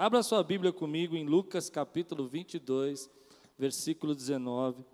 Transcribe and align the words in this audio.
Abra 0.00 0.22
sua 0.22 0.44
Bíblia 0.44 0.72
comigo 0.72 1.16
em 1.16 1.26
Lucas 1.26 1.68
capítulo 1.68 2.28
22, 2.28 3.10
versículo 3.58 4.14
19. 4.14 4.84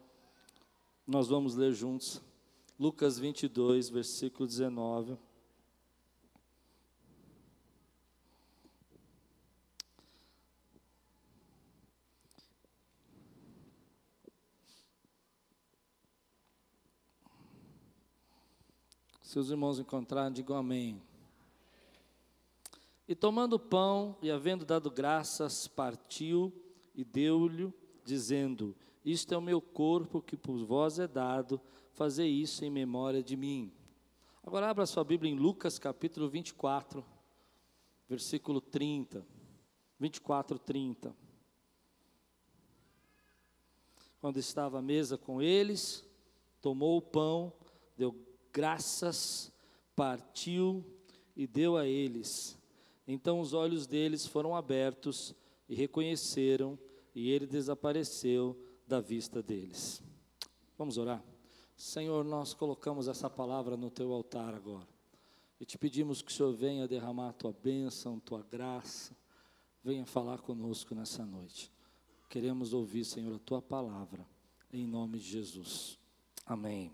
Nós 1.07 1.29
vamos 1.29 1.55
ler 1.55 1.75
juntos. 1.75 2.23
Lucas 2.81 3.19
22, 3.19 3.91
versículo 3.91 4.49
19. 4.49 5.19
Se 19.21 19.39
os 19.39 19.51
irmãos 19.51 19.79
encontrarem, 19.79 20.33
digam 20.33 20.57
amém. 20.57 20.99
E 23.07 23.15
tomando 23.15 23.55
o 23.55 23.59
pão 23.59 24.17
e 24.23 24.31
havendo 24.31 24.65
dado 24.65 24.91
graças, 24.91 25.69
partiu 25.69 26.53
e 26.95 27.05
deu-lhe, 27.05 27.73
dizendo: 28.03 28.75
Isto 29.05 29.35
é 29.35 29.37
o 29.37 29.43
meu 29.43 29.61
corpo 29.61 30.23
que 30.23 30.37
por 30.37 30.57
vós 30.65 30.99
é 30.99 31.07
dado, 31.07 31.61
fazei 31.93 32.31
isso 32.31 32.65
em 32.65 32.71
memória 32.71 33.23
de 33.23 33.37
mim. 33.37 33.71
Agora 34.43 34.71
abra 34.71 34.87
sua 34.87 35.05
Bíblia 35.05 35.31
em 35.31 35.37
Lucas 35.37 35.79
capítulo 35.79 36.29
24, 36.31 37.05
versículo 38.09 38.61
30. 38.61 39.27
24, 40.01 40.59
30. 40.59 41.15
Quando 44.19 44.39
estava 44.39 44.79
à 44.79 44.83
mesa 44.83 45.19
com 45.19 45.43
eles, 45.43 46.05
tomou 46.63 46.97
o 46.97 47.03
pão, 47.03 47.53
deu 47.97 48.15
graças, 48.51 49.53
partiu 49.95 50.83
e 51.37 51.47
deu 51.47 51.77
a 51.77 51.87
eles 51.87 52.59
então 53.07 53.41
os 53.41 53.53
olhos 53.53 53.87
deles 53.87 54.27
foram 54.27 54.55
abertos 54.57 55.35
e 55.69 55.75
reconheceram, 55.75 56.79
e 57.15 57.31
ele 57.31 57.47
desapareceu 57.47 58.59
da 58.87 59.01
vista 59.01 59.43
deles. 59.43 60.03
Vamos 60.77 60.99
orar? 60.99 61.25
Senhor, 61.77 62.25
nós 62.25 62.55
colocamos 62.55 63.09
essa 63.09 63.29
palavra 63.31 63.77
no 63.77 63.91
teu 63.91 64.13
altar 64.13 64.55
agora. 64.55 64.89
E 65.61 65.65
te 65.65 65.79
pedimos 65.79 66.23
que 66.23 66.31
o 66.31 66.35
Senhor 66.35 66.53
venha 66.53 66.89
derramar 66.89 67.31
a 67.31 67.33
tua 67.33 67.53
bênção, 67.53 68.19
tua 68.19 68.43
graça. 68.43 69.17
Venha 69.83 70.05
falar 70.05 70.41
conosco 70.41 70.95
nessa 70.95 71.25
noite. 71.25 71.71
Queremos 72.29 72.73
ouvir, 72.73 73.05
Senhor, 73.05 73.35
a 73.35 73.39
tua 73.39 73.63
palavra. 73.63 74.27
Em 74.73 74.87
nome 74.87 75.19
de 75.19 75.25
Jesus. 75.25 75.99
Amém. 76.45 76.93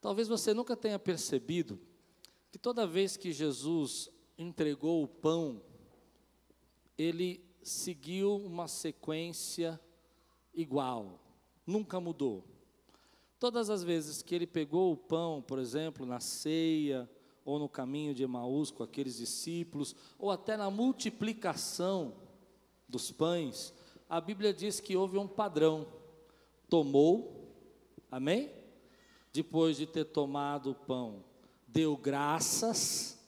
Talvez 0.00 0.28
você 0.28 0.52
nunca 0.52 0.76
tenha 0.76 0.98
percebido 0.98 1.78
que 2.50 2.58
toda 2.58 2.86
vez 2.86 3.16
que 3.16 3.32
Jesus 3.32 4.10
entregou 4.36 5.02
o 5.02 5.08
pão, 5.08 5.60
ele 6.96 7.44
seguiu 7.62 8.36
uma 8.36 8.66
sequência 8.66 9.80
igual, 10.54 11.20
nunca 11.66 12.00
mudou. 12.00 12.44
Todas 13.38 13.70
as 13.70 13.84
vezes 13.84 14.22
que 14.22 14.34
ele 14.34 14.46
pegou 14.46 14.92
o 14.92 14.96
pão, 14.96 15.40
por 15.40 15.58
exemplo, 15.58 16.04
na 16.04 16.18
ceia, 16.18 17.08
ou 17.44 17.58
no 17.58 17.68
caminho 17.68 18.14
de 18.14 18.22
Emaús 18.22 18.70
com 18.70 18.82
aqueles 18.82 19.16
discípulos, 19.16 19.94
ou 20.18 20.30
até 20.30 20.56
na 20.56 20.70
multiplicação 20.70 22.14
dos 22.88 23.10
pães, 23.10 23.72
a 24.08 24.20
Bíblia 24.20 24.52
diz 24.52 24.80
que 24.80 24.96
houve 24.96 25.16
um 25.18 25.28
padrão. 25.28 25.86
Tomou, 26.68 27.54
amém? 28.10 28.50
Depois 29.32 29.76
de 29.76 29.86
ter 29.86 30.04
tomado 30.04 30.72
o 30.72 30.74
pão, 30.74 31.24
deu 31.68 31.96
graças, 31.96 33.18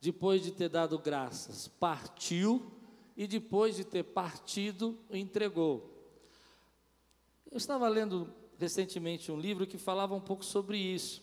depois 0.00 0.42
de 0.42 0.50
ter 0.50 0.68
dado 0.68 0.98
graças, 0.98 1.68
partiu, 1.68 2.70
e 3.16 3.26
depois 3.26 3.76
de 3.76 3.84
ter 3.84 4.02
partido, 4.02 4.98
entregou. 5.10 5.90
Eu 7.50 7.58
estava 7.58 7.86
lendo 7.88 8.32
recentemente 8.58 9.30
um 9.30 9.38
livro 9.38 9.66
que 9.66 9.78
falava 9.78 10.14
um 10.14 10.20
pouco 10.20 10.44
sobre 10.44 10.76
isso. 10.78 11.22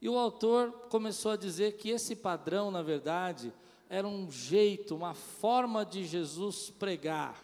E 0.00 0.08
o 0.08 0.16
autor 0.16 0.72
começou 0.88 1.32
a 1.32 1.36
dizer 1.36 1.76
que 1.76 1.90
esse 1.90 2.16
padrão, 2.16 2.70
na 2.70 2.82
verdade, 2.82 3.52
era 3.88 4.06
um 4.06 4.30
jeito, 4.30 4.96
uma 4.96 5.14
forma 5.14 5.84
de 5.84 6.04
Jesus 6.06 6.70
pregar. 6.70 7.42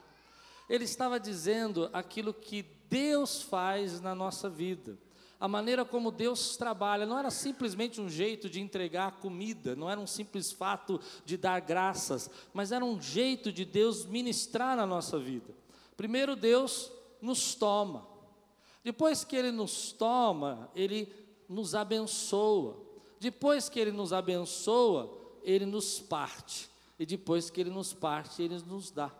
Ele 0.68 0.84
estava 0.84 1.20
dizendo 1.20 1.90
aquilo 1.92 2.32
que 2.32 2.62
Deus 2.88 3.42
faz 3.42 4.00
na 4.00 4.14
nossa 4.14 4.48
vida 4.48 4.96
a 5.42 5.48
maneira 5.48 5.84
como 5.84 6.12
Deus 6.12 6.56
trabalha 6.56 7.04
não 7.04 7.18
era 7.18 7.28
simplesmente 7.28 8.00
um 8.00 8.08
jeito 8.08 8.48
de 8.48 8.60
entregar 8.60 9.18
comida, 9.18 9.74
não 9.74 9.90
era 9.90 9.98
um 9.98 10.06
simples 10.06 10.52
fato 10.52 11.00
de 11.24 11.36
dar 11.36 11.60
graças, 11.60 12.30
mas 12.54 12.70
era 12.70 12.84
um 12.84 13.02
jeito 13.02 13.50
de 13.50 13.64
Deus 13.64 14.06
ministrar 14.06 14.76
na 14.76 14.86
nossa 14.86 15.18
vida. 15.18 15.52
Primeiro, 15.96 16.36
Deus 16.36 16.92
nos 17.20 17.56
toma, 17.56 18.06
depois 18.84 19.24
que 19.24 19.34
Ele 19.34 19.50
nos 19.50 19.90
toma, 19.90 20.70
Ele 20.76 21.12
nos 21.48 21.74
abençoa, 21.74 22.76
depois 23.18 23.68
que 23.68 23.80
Ele 23.80 23.90
nos 23.90 24.12
abençoa, 24.12 25.12
Ele 25.42 25.66
nos 25.66 25.98
parte, 25.98 26.70
e 27.00 27.04
depois 27.04 27.50
que 27.50 27.60
Ele 27.60 27.70
nos 27.70 27.92
parte, 27.92 28.44
Ele 28.44 28.62
nos 28.64 28.92
dá. 28.92 29.10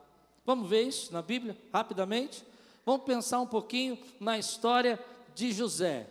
Vamos 0.46 0.70
ver 0.70 0.82
isso 0.82 1.12
na 1.12 1.20
Bíblia, 1.20 1.58
rapidamente? 1.72 2.44
Vamos 2.84 3.04
pensar 3.04 3.40
um 3.40 3.46
pouquinho 3.46 3.96
na 4.18 4.38
história 4.38 4.98
de 5.34 5.52
José. 5.52 6.08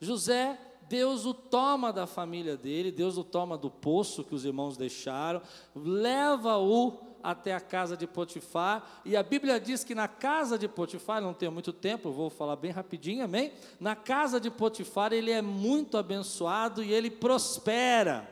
José, 0.00 0.58
Deus 0.88 1.26
o 1.26 1.34
toma 1.34 1.92
da 1.92 2.06
família 2.06 2.56
dele, 2.56 2.90
Deus 2.90 3.18
o 3.18 3.24
toma 3.24 3.58
do 3.58 3.70
poço 3.70 4.24
que 4.24 4.34
os 4.34 4.44
irmãos 4.44 4.76
deixaram, 4.76 5.42
leva-o 5.74 6.98
até 7.22 7.52
a 7.52 7.60
casa 7.60 7.96
de 7.96 8.06
Potifar, 8.06 9.02
e 9.04 9.16
a 9.16 9.22
Bíblia 9.22 9.60
diz 9.60 9.84
que 9.84 9.94
na 9.94 10.08
casa 10.08 10.56
de 10.56 10.66
Potifar, 10.68 11.20
não 11.20 11.34
tenho 11.34 11.52
muito 11.52 11.72
tempo, 11.72 12.10
vou 12.10 12.30
falar 12.30 12.56
bem 12.56 12.70
rapidinho, 12.70 13.24
amém? 13.24 13.52
Na 13.78 13.94
casa 13.94 14.40
de 14.40 14.50
Potifar 14.50 15.12
ele 15.12 15.30
é 15.30 15.42
muito 15.42 15.98
abençoado 15.98 16.82
e 16.82 16.92
ele 16.92 17.10
prospera. 17.10 18.28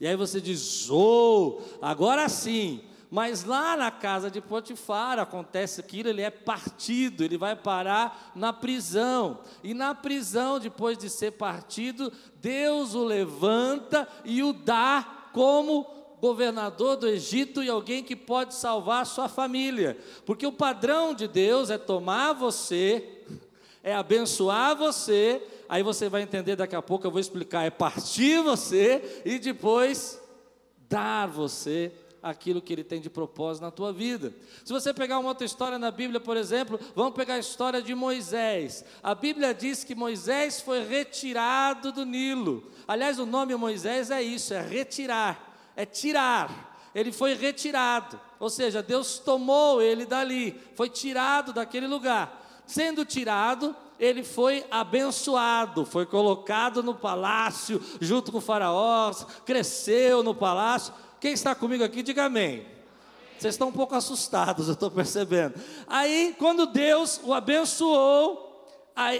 E 0.00 0.06
aí 0.06 0.16
você 0.16 0.40
diz, 0.40 0.90
oh, 0.90 1.60
agora 1.80 2.28
sim, 2.28 2.82
mas 3.14 3.44
lá 3.44 3.76
na 3.76 3.92
casa 3.92 4.28
de 4.28 4.40
Potifar 4.40 5.20
acontece 5.20 5.80
aquilo, 5.80 6.08
ele 6.08 6.20
é 6.20 6.30
partido, 6.30 7.22
ele 7.22 7.38
vai 7.38 7.54
parar 7.54 8.32
na 8.34 8.52
prisão. 8.52 9.38
E 9.62 9.72
na 9.72 9.94
prisão, 9.94 10.58
depois 10.58 10.98
de 10.98 11.08
ser 11.08 11.30
partido, 11.30 12.12
Deus 12.40 12.92
o 12.96 13.04
levanta 13.04 14.08
e 14.24 14.42
o 14.42 14.52
dá 14.52 15.28
como 15.32 15.86
governador 16.20 16.96
do 16.96 17.06
Egito 17.06 17.62
e 17.62 17.68
alguém 17.68 18.02
que 18.02 18.16
pode 18.16 18.52
salvar 18.52 19.02
a 19.02 19.04
sua 19.04 19.28
família. 19.28 19.96
Porque 20.26 20.44
o 20.44 20.50
padrão 20.50 21.14
de 21.14 21.28
Deus 21.28 21.70
é 21.70 21.78
tomar 21.78 22.32
você, 22.32 23.22
é 23.84 23.94
abençoar 23.94 24.74
você, 24.74 25.40
aí 25.68 25.84
você 25.84 26.08
vai 26.08 26.22
entender 26.22 26.56
daqui 26.56 26.74
a 26.74 26.82
pouco, 26.82 27.06
eu 27.06 27.12
vou 27.12 27.20
explicar, 27.20 27.62
é 27.62 27.70
partir 27.70 28.42
você 28.42 29.22
e 29.24 29.38
depois 29.38 30.20
dar 30.88 31.28
você 31.28 31.92
aquilo 32.24 32.62
que 32.62 32.72
Ele 32.72 32.82
tem 32.82 33.00
de 33.00 33.10
propósito 33.10 33.62
na 33.62 33.70
tua 33.70 33.92
vida. 33.92 34.32
Se 34.64 34.72
você 34.72 34.94
pegar 34.94 35.18
uma 35.18 35.28
outra 35.28 35.44
história 35.44 35.78
na 35.78 35.90
Bíblia, 35.90 36.18
por 36.18 36.38
exemplo, 36.38 36.80
vamos 36.96 37.14
pegar 37.14 37.34
a 37.34 37.38
história 37.38 37.82
de 37.82 37.94
Moisés. 37.94 38.82
A 39.02 39.14
Bíblia 39.14 39.52
diz 39.52 39.84
que 39.84 39.94
Moisés 39.94 40.60
foi 40.60 40.82
retirado 40.82 41.92
do 41.92 42.06
Nilo. 42.06 42.70
Aliás, 42.88 43.18
o 43.18 43.26
nome 43.26 43.54
Moisés 43.54 44.10
é 44.10 44.22
isso, 44.22 44.54
é 44.54 44.62
retirar, 44.62 45.54
é 45.76 45.84
tirar. 45.84 46.72
Ele 46.94 47.12
foi 47.12 47.34
retirado, 47.34 48.18
ou 48.40 48.48
seja, 48.48 48.82
Deus 48.82 49.18
tomou 49.18 49.82
ele 49.82 50.06
dali, 50.06 50.58
foi 50.74 50.88
tirado 50.88 51.52
daquele 51.52 51.86
lugar. 51.86 52.62
Sendo 52.66 53.04
tirado, 53.04 53.76
ele 53.98 54.24
foi 54.24 54.64
abençoado, 54.70 55.86
foi 55.86 56.04
colocado 56.04 56.82
no 56.82 56.94
palácio 56.94 57.80
junto 58.00 58.32
com 58.32 58.38
o 58.38 58.40
faraó, 58.40 59.12
cresceu 59.44 60.22
no 60.22 60.34
palácio. 60.34 60.92
Quem 61.24 61.32
está 61.32 61.54
comigo 61.54 61.82
aqui, 61.82 62.02
diga 62.02 62.26
amém. 62.26 62.66
Vocês 63.38 63.54
estão 63.54 63.68
um 63.68 63.72
pouco 63.72 63.94
assustados, 63.94 64.68
eu 64.68 64.74
estou 64.74 64.90
percebendo. 64.90 65.54
Aí, 65.86 66.36
quando 66.38 66.66
Deus 66.66 67.18
o 67.24 67.32
abençoou, 67.32 68.68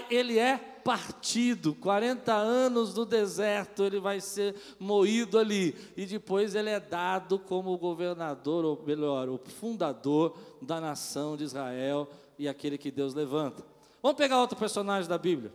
ele 0.07 0.37
é 0.37 0.55
partido, 0.55 1.73
40 1.73 2.31
anos 2.31 2.93
no 2.93 3.07
deserto, 3.07 3.83
ele 3.83 3.99
vai 3.99 4.21
ser 4.21 4.55
moído 4.79 5.39
ali, 5.39 5.75
e 5.97 6.05
depois 6.05 6.53
ele 6.53 6.69
é 6.69 6.79
dado 6.79 7.39
como 7.39 7.75
governador, 7.75 8.63
ou 8.63 8.83
melhor, 8.85 9.27
o 9.27 9.39
fundador 9.39 10.37
da 10.61 10.79
nação 10.79 11.35
de 11.35 11.43
Israel 11.43 12.07
e 12.37 12.47
aquele 12.47 12.77
que 12.77 12.91
Deus 12.91 13.15
levanta. 13.15 13.65
Vamos 14.03 14.15
pegar 14.15 14.39
outro 14.39 14.59
personagem 14.59 15.09
da 15.09 15.17
Bíblia. 15.17 15.51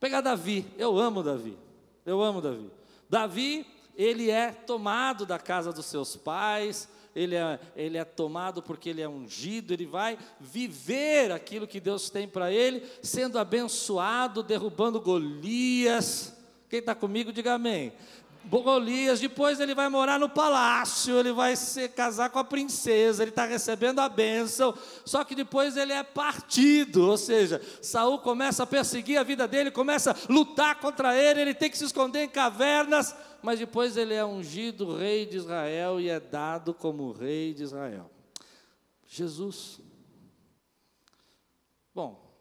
Pegar 0.00 0.22
Davi, 0.22 0.64
eu 0.78 0.98
amo 0.98 1.22
Davi, 1.22 1.58
eu 2.06 2.22
amo 2.22 2.40
Davi. 2.40 2.70
Davi 3.06 3.66
ele 3.96 4.30
é 4.30 4.50
tomado 4.50 5.26
da 5.26 5.38
casa 5.38 5.72
dos 5.72 5.86
seus 5.86 6.16
pais, 6.16 6.88
ele 7.14 7.34
é, 7.34 7.60
ele 7.76 7.98
é 7.98 8.04
tomado 8.04 8.62
porque 8.62 8.88
ele 8.88 9.02
é 9.02 9.08
ungido, 9.08 9.72
ele 9.72 9.86
vai 9.86 10.18
viver 10.40 11.30
aquilo 11.30 11.66
que 11.66 11.80
Deus 11.80 12.08
tem 12.08 12.26
para 12.26 12.50
ele, 12.50 12.86
sendo 13.02 13.38
abençoado, 13.38 14.42
derrubando 14.42 15.00
Golias. 15.00 16.34
Quem 16.70 16.78
está 16.78 16.94
comigo, 16.94 17.32
diga 17.32 17.54
amém. 17.54 17.92
Golias, 18.44 19.20
depois 19.20 19.60
ele 19.60 19.74
vai 19.74 19.88
morar 19.88 20.18
no 20.18 20.28
palácio, 20.28 21.18
ele 21.18 21.32
vai 21.32 21.54
se 21.54 21.88
casar 21.88 22.28
com 22.30 22.38
a 22.38 22.44
princesa, 22.44 23.22
ele 23.22 23.30
está 23.30 23.44
recebendo 23.44 24.00
a 24.00 24.08
bênção, 24.08 24.74
só 25.04 25.22
que 25.22 25.34
depois 25.34 25.76
ele 25.76 25.92
é 25.92 26.02
partido, 26.02 27.08
ou 27.08 27.16
seja, 27.16 27.60
Saul 27.80 28.18
começa 28.18 28.64
a 28.64 28.66
perseguir 28.66 29.16
a 29.16 29.22
vida 29.22 29.46
dele, 29.46 29.70
começa 29.70 30.10
a 30.10 30.32
lutar 30.32 30.80
contra 30.80 31.16
ele, 31.16 31.40
ele 31.40 31.54
tem 31.54 31.70
que 31.70 31.78
se 31.78 31.84
esconder 31.84 32.24
em 32.24 32.28
cavernas, 32.28 33.14
mas 33.42 33.58
depois 33.58 33.96
ele 33.96 34.14
é 34.14 34.24
ungido 34.24 34.96
rei 34.96 35.26
de 35.26 35.36
Israel 35.36 36.00
e 36.00 36.08
é 36.08 36.20
dado 36.20 36.72
como 36.72 37.12
rei 37.12 37.52
de 37.52 37.64
Israel. 37.64 38.10
Jesus. 39.06 39.80
Bom, 41.94 42.32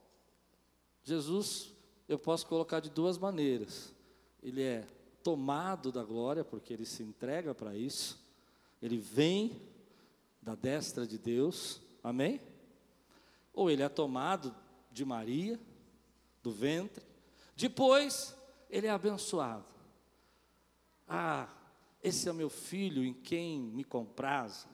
Jesus 1.04 1.72
eu 2.08 2.20
posso 2.20 2.46
colocar 2.46 2.80
de 2.80 2.90
duas 2.90 3.18
maneiras. 3.18 3.94
Ele 4.44 4.62
é 4.62 4.86
tomado 5.24 5.92
da 5.92 6.04
glória, 6.04 6.44
porque 6.44 6.74
ele 6.74 6.86
se 6.86 7.04
entrega 7.04 7.54
para 7.56 7.76
isso. 7.76 8.20
Ele 8.82 8.98
vem 8.98 9.62
da 10.42 10.56
destra 10.56 11.06
de 11.06 11.18
Deus, 11.18 11.82
amém? 12.04 12.42
Ou 13.54 13.70
ele 13.70 13.84
é 13.84 13.90
tomado 13.90 14.54
de 14.92 15.06
Maria, 15.06 15.60
do 16.42 16.52
ventre. 16.52 17.06
Depois, 17.56 18.36
ele 18.70 18.88
é 18.88 18.90
abençoado. 18.90 19.66
Ah, 21.14 21.46
esse 22.02 22.30
é 22.30 22.32
meu 22.32 22.50
filho 22.50 23.04
em 23.04 23.14
quem 23.14 23.60
me 23.60 23.84
compraz. 23.84 24.66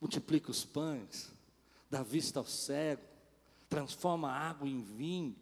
Multiplica 0.00 0.50
os 0.50 0.64
pães, 0.64 1.30
dá 1.90 2.02
vista 2.02 2.38
ao 2.38 2.46
cego, 2.46 3.02
transforma 3.68 4.30
a 4.30 4.48
água 4.48 4.66
em 4.66 4.80
vinho. 4.80 5.36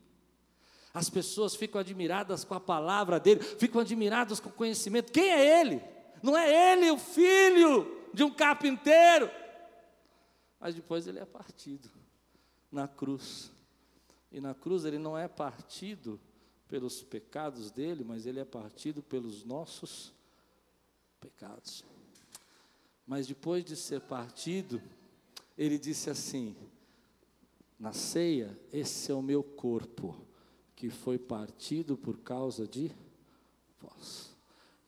As 0.92 1.08
pessoas 1.08 1.54
ficam 1.54 1.80
admiradas 1.80 2.42
com 2.42 2.54
a 2.54 2.58
palavra 2.58 3.20
dele, 3.20 3.40
ficam 3.40 3.80
admiradas 3.80 4.40
com 4.40 4.48
o 4.48 4.52
conhecimento. 4.52 5.12
Quem 5.12 5.30
é 5.30 5.60
ele? 5.60 5.80
Não 6.20 6.36
é 6.36 6.72
ele 6.72 6.90
o 6.90 6.98
filho 6.98 8.08
de 8.12 8.24
um 8.24 8.30
carpinteiro. 8.30 9.30
Mas 10.58 10.74
depois 10.74 11.06
ele 11.06 11.20
é 11.20 11.24
partido 11.24 11.88
na 12.72 12.88
cruz. 12.88 13.52
E 14.32 14.40
na 14.40 14.52
cruz 14.52 14.84
ele 14.84 14.98
não 14.98 15.16
é 15.16 15.28
partido 15.28 16.20
pelos 16.68 17.02
pecados 17.02 17.70
dele, 17.70 18.04
mas 18.04 18.26
ele 18.26 18.40
é 18.40 18.44
partido 18.44 19.02
pelos 19.02 19.44
nossos 19.44 20.12
pecados. 21.20 21.84
Mas 23.06 23.26
depois 23.26 23.64
de 23.64 23.76
ser 23.76 24.00
partido, 24.00 24.82
ele 25.56 25.78
disse 25.78 26.10
assim: 26.10 26.56
na 27.78 27.92
ceia, 27.92 28.58
esse 28.72 29.12
é 29.12 29.14
o 29.14 29.22
meu 29.22 29.42
corpo, 29.42 30.16
que 30.74 30.90
foi 30.90 31.18
partido 31.18 31.96
por 31.96 32.18
causa 32.18 32.66
de 32.66 32.90
vós. 33.80 34.34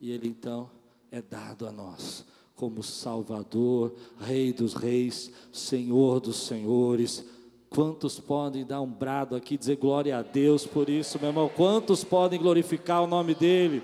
E 0.00 0.10
ele 0.10 0.28
então 0.28 0.70
é 1.10 1.22
dado 1.22 1.66
a 1.66 1.72
nós 1.72 2.24
como 2.54 2.82
Salvador, 2.82 3.94
Rei 4.18 4.52
dos 4.52 4.74
Reis, 4.74 5.30
Senhor 5.52 6.18
dos 6.18 6.38
Senhores 6.38 7.24
Quantos 7.70 8.18
podem 8.18 8.64
dar 8.64 8.80
um 8.80 8.90
brado 8.90 9.36
aqui, 9.36 9.56
dizer 9.56 9.76
glória 9.76 10.18
a 10.18 10.22
Deus 10.22 10.66
por 10.66 10.88
isso, 10.88 11.18
meu 11.18 11.28
irmão? 11.28 11.48
Quantos 11.48 12.02
podem 12.02 12.40
glorificar 12.40 13.02
o 13.02 13.06
nome 13.06 13.34
dEle? 13.34 13.82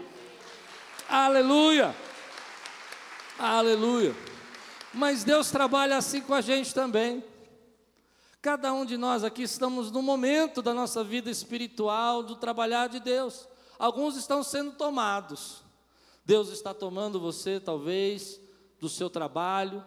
Aleluia! 1.08 1.94
Aleluia! 3.38 4.14
Mas 4.92 5.22
Deus 5.22 5.50
trabalha 5.50 5.96
assim 5.96 6.20
com 6.22 6.32
a 6.32 6.40
gente 6.40 6.72
também. 6.72 7.22
Cada 8.40 8.72
um 8.72 8.84
de 8.84 8.96
nós 8.96 9.24
aqui 9.24 9.42
estamos 9.42 9.90
no 9.90 10.02
momento 10.02 10.62
da 10.62 10.72
nossa 10.72 11.02
vida 11.02 11.30
espiritual, 11.30 12.22
do 12.22 12.36
trabalhar 12.36 12.88
de 12.88 13.00
Deus. 13.00 13.48
Alguns 13.78 14.16
estão 14.16 14.42
sendo 14.42 14.72
tomados. 14.72 15.62
Deus 16.24 16.48
está 16.48 16.72
tomando 16.72 17.20
você, 17.20 17.60
talvez, 17.60 18.40
do 18.80 18.88
seu 18.88 19.10
trabalho, 19.10 19.84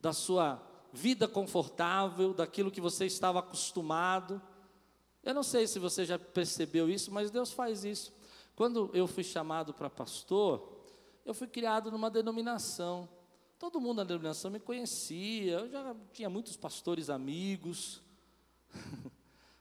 da 0.00 0.12
sua 0.12 0.65
vida 0.96 1.28
confortável, 1.28 2.32
daquilo 2.32 2.70
que 2.70 2.80
você 2.80 3.04
estava 3.04 3.40
acostumado. 3.40 4.40
Eu 5.22 5.34
não 5.34 5.42
sei 5.42 5.66
se 5.66 5.78
você 5.78 6.04
já 6.04 6.18
percebeu 6.18 6.88
isso, 6.88 7.12
mas 7.12 7.30
Deus 7.30 7.52
faz 7.52 7.84
isso. 7.84 8.12
Quando 8.56 8.90
eu 8.94 9.06
fui 9.06 9.22
chamado 9.22 9.74
para 9.74 9.90
pastor, 9.90 10.82
eu 11.24 11.34
fui 11.34 11.46
criado 11.46 11.90
numa 11.90 12.10
denominação. 12.10 13.06
Todo 13.58 13.80
mundo 13.80 13.98
na 13.98 14.04
denominação 14.04 14.50
me 14.50 14.58
conhecia, 14.58 15.58
eu 15.58 15.68
já 15.68 15.94
tinha 16.12 16.30
muitos 16.30 16.56
pastores 16.56 17.10
amigos, 17.10 18.00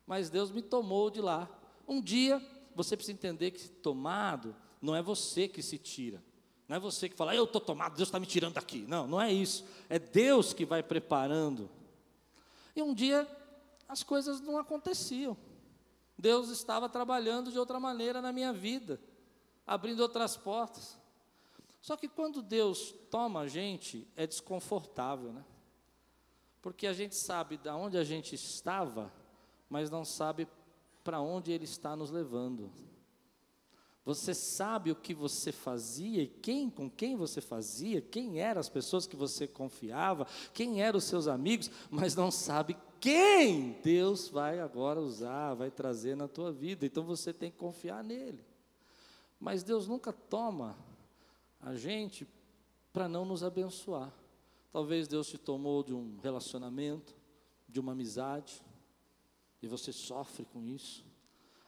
mas 0.08 0.30
Deus 0.30 0.52
me 0.52 0.62
tomou 0.62 1.10
de 1.10 1.22
lá. 1.22 1.50
Um 1.88 2.02
dia, 2.02 2.42
você 2.74 2.96
precisa 2.96 3.14
entender 3.14 3.52
que 3.52 3.68
tomado 3.68 4.56
não 4.82 4.96
é 4.96 5.02
você 5.02 5.48
que 5.48 5.62
se 5.62 5.78
tira, 5.78 6.24
não 6.68 6.78
é 6.78 6.80
você 6.80 7.08
que 7.08 7.16
fala, 7.16 7.36
eu 7.36 7.44
estou 7.44 7.62
tomado, 7.62 7.96
Deus 7.96 8.08
está 8.08 8.20
me 8.20 8.26
tirando 8.26 8.56
daqui. 8.56 8.86
Não, 8.88 9.06
não 9.08 9.22
é 9.22 9.32
isso. 9.32 9.66
É 9.88 10.00
Deus 10.00 10.54
que 10.54 10.66
vai 10.66 10.82
preparando. 10.82 11.70
E 12.76 12.82
um 12.82 12.94
dia 12.94 13.28
as 13.88 14.02
coisas 14.02 14.42
não 14.42 14.58
aconteciam. 14.58 15.38
Deus 16.18 16.50
estava 16.50 16.90
trabalhando 16.90 17.52
de 17.52 17.60
outra 17.60 17.80
maneira 17.80 18.22
na 18.22 18.32
minha 18.32 18.52
vida, 18.52 19.00
abrindo 19.66 20.00
outras 20.00 20.36
portas. 20.36 20.98
Só 21.82 21.96
que 21.96 22.08
quando 22.08 22.42
Deus 22.42 22.96
toma 23.12 23.42
a 23.42 23.48
gente, 23.48 24.08
é 24.16 24.26
desconfortável, 24.26 25.32
né? 25.32 25.46
Porque 26.62 26.88
a 26.88 26.94
gente 26.94 27.16
sabe 27.16 27.58
de 27.58 27.70
onde 27.70 27.96
a 27.96 28.04
gente 28.04 28.34
estava, 28.34 29.14
mas 29.70 29.92
não 29.92 30.04
sabe 30.04 30.48
para 31.04 31.22
onde 31.22 31.52
Ele 31.52 31.66
está 31.66 31.96
nos 31.96 32.10
levando. 32.10 32.72
Você 34.06 34.36
sabe 34.36 34.92
o 34.92 34.96
que 34.96 35.16
você 35.16 35.52
fazia 35.52 36.22
e 36.22 36.28
quem, 36.28 36.70
com 36.70 36.88
quem 36.88 37.16
você 37.16 37.42
fazia, 37.42 38.00
quem 38.00 38.40
eram 38.40 38.60
as 38.60 38.70
pessoas 38.70 39.08
que 39.08 39.16
você 39.16 39.48
confiava, 39.48 40.28
quem 40.54 40.80
eram 40.80 41.00
os 41.00 41.06
seus 41.06 41.28
amigos, 41.28 41.72
mas 41.90 42.16
não 42.16 42.30
sabe 42.30 42.78
quem 43.00 43.72
Deus 43.84 44.30
vai 44.30 44.60
agora 44.60 45.02
usar, 45.02 45.56
vai 45.56 45.72
trazer 45.72 46.16
na 46.16 46.28
tua 46.28 46.52
vida. 46.52 46.86
Então 46.86 47.04
você 47.04 47.34
tem 47.34 47.50
que 47.50 47.58
confiar 47.58 48.04
nele. 48.04 48.46
Mas 49.40 49.64
Deus 49.64 49.88
nunca 49.88 50.14
toma 50.14 50.78
a 51.60 51.76
gente 51.76 52.28
para 52.94 53.10
não 53.10 53.26
nos 53.26 53.44
abençoar. 53.44 54.14
Talvez 54.72 55.08
Deus 55.08 55.28
te 55.28 55.38
tomou 55.38 55.84
de 55.84 55.94
um 55.94 56.20
relacionamento, 56.22 57.16
de 57.68 57.80
uma 57.80 57.94
amizade, 57.94 58.62
e 59.62 59.68
você 59.68 59.92
sofre 59.92 60.46
com 60.46 60.64
isso. 60.64 61.04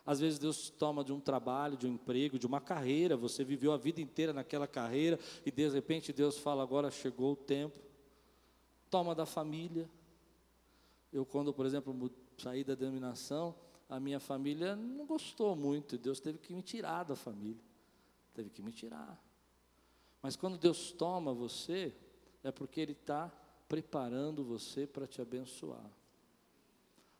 Às 0.07 0.21
vezes 0.21 0.39
Deus 0.39 0.69
toma 0.69 1.03
de 1.03 1.11
um 1.11 1.19
trabalho, 1.19 1.75
de 1.75 1.85
um 1.85 1.91
emprego, 1.93 2.39
de 2.39 2.47
uma 2.47 2.61
carreira, 2.61 3.17
você 3.17 3.43
viveu 3.43 3.73
a 3.73 3.77
vida 3.77 3.99
inteira 3.99 4.31
naquela 4.31 4.65
carreira 4.65 5.19
e 5.45 5.51
de 5.51 5.67
repente 5.67 6.13
Deus 6.13 6.37
fala: 6.37 6.63
agora 6.63 6.89
chegou 6.89 7.33
o 7.33 7.35
tempo. 7.35 7.77
Toma 8.89 9.13
da 9.13 9.25
família. 9.25 9.89
Eu, 11.11 11.25
quando, 11.25 11.53
por 11.53 11.65
exemplo, 11.65 12.09
saí 12.37 12.63
da 12.63 12.73
denominação, 12.73 13.53
a 13.89 13.99
minha 13.99 14.19
família 14.19 14.77
não 14.77 15.05
gostou 15.05 15.57
muito, 15.57 15.97
Deus 15.97 16.21
teve 16.21 16.37
que 16.37 16.53
me 16.53 16.61
tirar 16.61 17.03
da 17.03 17.15
família. 17.15 17.61
Teve 18.33 18.49
que 18.49 18.61
me 18.61 18.71
tirar. 18.71 19.21
Mas 20.21 20.37
quando 20.37 20.57
Deus 20.57 20.89
toma 20.93 21.33
você, 21.33 21.93
é 22.43 22.51
porque 22.51 22.79
Ele 22.79 22.93
está 22.93 23.29
preparando 23.67 24.41
você 24.41 24.87
para 24.87 25.05
te 25.05 25.21
abençoar. 25.21 25.91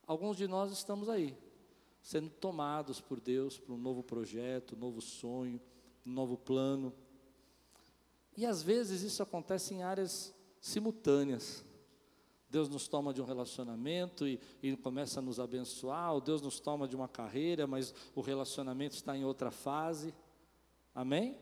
Alguns 0.06 0.38
de 0.38 0.48
nós 0.48 0.72
estamos 0.72 1.10
aí, 1.10 1.38
sendo 2.08 2.30
tomados 2.30 3.02
por 3.02 3.20
Deus 3.20 3.60
para 3.60 3.74
um 3.74 3.78
novo 3.78 4.02
projeto, 4.02 4.78
um 4.78 4.80
novo 4.80 5.02
sonho, 5.02 5.60
um 6.06 6.10
novo 6.10 6.38
plano. 6.38 6.94
E 8.38 8.46
às 8.46 8.64
vezes 8.64 9.02
isso 9.02 9.22
acontece 9.22 9.74
em 9.74 9.84
áreas 9.84 10.34
simultâneas. 10.62 11.66
Deus 12.50 12.70
nos 12.70 12.88
toma 12.88 13.14
de 13.14 13.22
um 13.22 13.26
relacionamento 13.26 14.26
e, 14.26 14.40
e, 14.64 14.78
começa 14.78 15.20
a 15.20 15.22
nos 15.22 15.38
abençoar, 15.38 16.14
ou 16.14 16.22
Deus 16.22 16.42
nos 16.42 16.62
toma 16.62 16.88
de 16.88 16.96
uma 16.96 17.10
carreira, 17.10 17.68
mas 17.68 17.94
o 18.16 18.22
relacionamento 18.22 18.96
está 18.96 19.18
em 19.18 19.26
outra 19.26 19.52
fase. 19.52 20.16
Amém? 20.96 21.38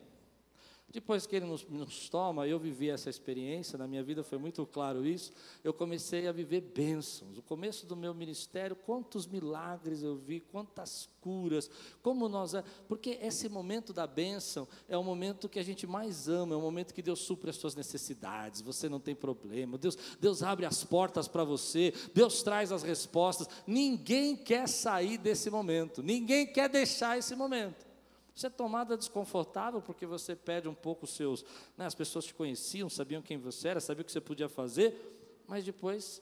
Depois 0.96 1.26
que 1.26 1.36
ele 1.36 1.44
nos, 1.44 1.62
nos, 1.68 2.08
toma, 2.08 2.48
eu 2.48 2.58
vivi 2.58 2.88
essa 2.88 3.10
experiência, 3.10 3.76
na 3.76 3.86
minha 3.86 4.02
vida 4.02 4.24
foi 4.24 4.38
muito 4.38 4.64
claro 4.64 5.06
isso. 5.06 5.30
Eu 5.62 5.74
comecei 5.74 6.26
a 6.26 6.32
viver 6.32 6.62
bênçãos. 6.62 7.36
O 7.36 7.42
começo 7.42 7.84
do 7.84 7.94
meu 7.94 8.14
ministério, 8.14 8.74
quantos 8.74 9.26
milagres 9.26 10.02
eu 10.02 10.16
vi, 10.16 10.40
quantas 10.40 11.06
curas, 11.20 11.70
como 12.02 12.30
nós. 12.30 12.54
É, 12.54 12.64
porque 12.88 13.18
esse 13.20 13.46
momento 13.46 13.92
da 13.92 14.06
bênção 14.06 14.66
é 14.88 14.96
o 14.96 15.04
momento 15.04 15.50
que 15.50 15.58
a 15.58 15.62
gente 15.62 15.86
mais 15.86 16.30
ama, 16.30 16.54
é 16.54 16.56
o 16.56 16.62
momento 16.62 16.94
que 16.94 17.02
Deus 17.02 17.18
supre 17.18 17.50
as 17.50 17.56
suas 17.56 17.74
necessidades, 17.74 18.62
você 18.62 18.88
não 18.88 18.98
tem 18.98 19.14
problema. 19.14 19.76
Deus, 19.76 19.98
Deus 20.18 20.42
abre 20.42 20.64
as 20.64 20.82
portas 20.82 21.28
para 21.28 21.44
você, 21.44 21.92
Deus 22.14 22.42
traz 22.42 22.72
as 22.72 22.82
respostas. 22.82 23.48
Ninguém 23.66 24.34
quer 24.34 24.66
sair 24.66 25.18
desse 25.18 25.50
momento, 25.50 26.02
ninguém 26.02 26.46
quer 26.46 26.70
deixar 26.70 27.18
esse 27.18 27.36
momento. 27.36 27.85
Você 28.36 28.48
é 28.48 28.50
tomada 28.50 28.98
desconfortável 28.98 29.80
porque 29.80 30.04
você 30.04 30.36
perde 30.36 30.68
um 30.68 30.74
pouco 30.74 31.06
os 31.06 31.14
seus. 31.14 31.42
Né, 31.74 31.86
as 31.86 31.94
pessoas 31.94 32.26
te 32.26 32.34
conheciam, 32.34 32.90
sabiam 32.90 33.22
quem 33.22 33.38
você 33.38 33.68
era, 33.68 33.80
sabiam 33.80 34.02
o 34.02 34.04
que 34.04 34.12
você 34.12 34.20
podia 34.20 34.46
fazer, 34.46 34.94
mas 35.46 35.64
depois 35.64 36.20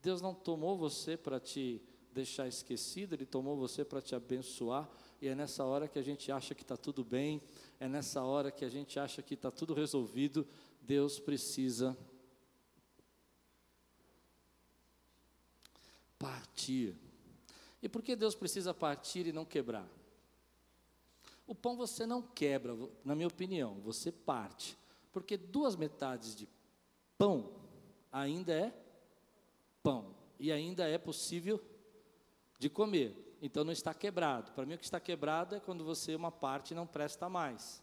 Deus 0.00 0.20
não 0.20 0.32
tomou 0.32 0.78
você 0.78 1.16
para 1.16 1.40
te 1.40 1.82
deixar 2.12 2.46
esquecido, 2.46 3.14
Ele 3.16 3.26
tomou 3.26 3.56
você 3.56 3.84
para 3.84 4.00
te 4.00 4.14
abençoar, 4.14 4.88
e 5.20 5.26
é 5.26 5.34
nessa 5.34 5.64
hora 5.64 5.88
que 5.88 5.98
a 5.98 6.02
gente 6.02 6.30
acha 6.30 6.54
que 6.54 6.62
está 6.62 6.76
tudo 6.76 7.04
bem, 7.04 7.42
é 7.80 7.88
nessa 7.88 8.22
hora 8.22 8.52
que 8.52 8.64
a 8.64 8.68
gente 8.68 9.00
acha 9.00 9.20
que 9.20 9.34
está 9.34 9.50
tudo 9.50 9.74
resolvido, 9.74 10.46
Deus 10.80 11.18
precisa 11.18 11.98
partir. 16.16 16.94
E 17.82 17.88
por 17.88 18.02
que 18.02 18.14
Deus 18.14 18.36
precisa 18.36 18.72
partir 18.72 19.26
e 19.26 19.32
não 19.32 19.44
quebrar? 19.44 19.95
O 21.46 21.54
pão 21.54 21.76
você 21.76 22.04
não 22.04 22.20
quebra, 22.20 22.76
na 23.04 23.14
minha 23.14 23.28
opinião, 23.28 23.80
você 23.80 24.10
parte. 24.10 24.76
Porque 25.12 25.36
duas 25.36 25.76
metades 25.76 26.34
de 26.34 26.48
pão 27.16 27.52
ainda 28.10 28.52
é 28.52 28.74
pão. 29.82 30.14
E 30.38 30.50
ainda 30.50 30.88
é 30.88 30.98
possível 30.98 31.62
de 32.58 32.68
comer. 32.68 33.36
Então 33.40 33.64
não 33.64 33.72
está 33.72 33.94
quebrado. 33.94 34.52
Para 34.52 34.66
mim, 34.66 34.74
o 34.74 34.78
que 34.78 34.84
está 34.84 34.98
quebrado 34.98 35.54
é 35.54 35.60
quando 35.60 35.84
você, 35.84 36.14
uma 36.14 36.32
parte, 36.32 36.74
não 36.74 36.86
presta 36.86 37.28
mais. 37.28 37.82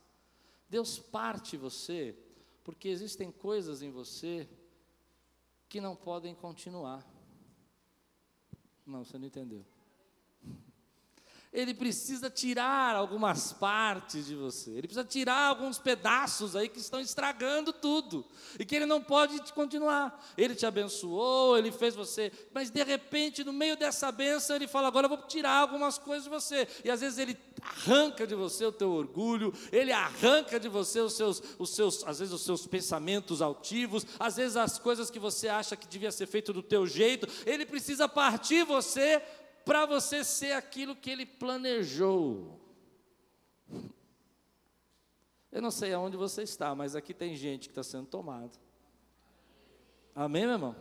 Deus 0.69 0.99
parte 0.99 1.55
você, 1.55 2.15
porque 2.63 2.87
existem 2.87 3.31
coisas 3.31 3.81
em 3.81 3.91
você 3.91 4.49
que 5.69 5.79
não 5.79 5.95
podem 5.95 6.35
continuar. 6.35 7.07
Não, 8.85 9.05
você 9.05 9.17
não 9.17 9.25
entendeu. 9.25 9.65
Ele 11.53 11.73
precisa 11.73 12.31
tirar 12.31 12.95
algumas 12.95 13.53
partes 13.53 14.25
de 14.25 14.35
você. 14.35 14.71
Ele 14.71 14.87
precisa 14.87 15.05
tirar 15.05 15.49
alguns 15.49 15.77
pedaços 15.77 16.55
aí 16.55 16.67
que 16.67 16.79
estão 16.79 16.99
estragando 16.99 17.71
tudo. 17.71 18.25
E 18.57 18.65
que 18.65 18.75
ele 18.75 18.87
não 18.87 18.99
pode 18.99 19.39
continuar. 19.53 20.33
Ele 20.35 20.55
te 20.55 20.65
abençoou, 20.65 21.55
ele 21.55 21.71
fez 21.71 21.93
você. 21.93 22.31
Mas 22.51 22.71
de 22.71 22.83
repente, 22.83 23.43
no 23.43 23.53
meio 23.53 23.77
dessa 23.77 24.11
benção, 24.11 24.55
ele 24.55 24.67
fala: 24.67 24.87
agora 24.87 25.05
eu 25.05 25.09
vou 25.09 25.19
tirar 25.27 25.57
algumas 25.59 25.99
coisas 25.99 26.23
de 26.23 26.29
você. 26.31 26.67
E 26.83 26.89
às 26.89 27.01
vezes 27.01 27.19
ele 27.19 27.37
arranca 27.61 28.25
de 28.25 28.33
você 28.33 28.65
o 28.65 28.71
teu 28.71 28.91
orgulho, 28.91 29.53
ele 29.71 29.91
arranca 29.91 30.59
de 30.59 30.67
você 30.67 30.99
os 30.99 31.13
seus, 31.13 31.41
os 31.59 31.69
seus, 31.69 32.03
às 32.03 32.17
vezes 32.17 32.33
os 32.33 32.43
seus 32.43 32.65
pensamentos 32.65 33.43
altivos, 33.43 34.05
às 34.19 34.37
vezes 34.37 34.57
as 34.57 34.79
coisas 34.79 35.11
que 35.11 35.19
você 35.19 35.47
acha 35.47 35.75
que 35.75 35.87
devia 35.87 36.11
ser 36.11 36.25
feito 36.25 36.51
do 36.51 36.63
teu 36.63 36.87
jeito. 36.87 37.27
Ele 37.45 37.63
precisa 37.63 38.09
partir 38.09 38.63
você 38.63 39.21
para 39.65 39.85
você 39.85 40.23
ser 40.23 40.53
aquilo 40.53 40.95
que 40.95 41.09
ele 41.09 41.25
planejou. 41.25 42.59
Eu 45.51 45.61
não 45.61 45.71
sei 45.71 45.93
aonde 45.93 46.17
você 46.17 46.43
está, 46.43 46.73
mas 46.73 46.95
aqui 46.95 47.13
tem 47.13 47.35
gente 47.35 47.67
que 47.67 47.71
está 47.71 47.83
sendo 47.83 48.07
tomada. 48.07 48.51
Amém, 50.15 50.43
meu 50.43 50.53
irmão? 50.53 50.75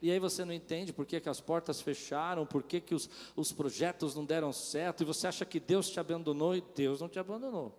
E 0.00 0.10
aí 0.10 0.18
você 0.18 0.44
não 0.44 0.52
entende 0.52 0.92
por 0.92 1.06
que, 1.06 1.20
que 1.20 1.28
as 1.28 1.40
portas 1.40 1.80
fecharam, 1.80 2.44
por 2.44 2.62
que, 2.62 2.80
que 2.80 2.94
os, 2.94 3.08
os 3.36 3.52
projetos 3.52 4.14
não 4.16 4.24
deram 4.24 4.52
certo, 4.52 5.02
e 5.02 5.06
você 5.06 5.28
acha 5.28 5.44
que 5.44 5.60
Deus 5.60 5.88
te 5.88 6.00
abandonou, 6.00 6.56
e 6.56 6.60
Deus 6.74 7.00
não 7.00 7.08
te 7.08 7.18
abandonou. 7.18 7.78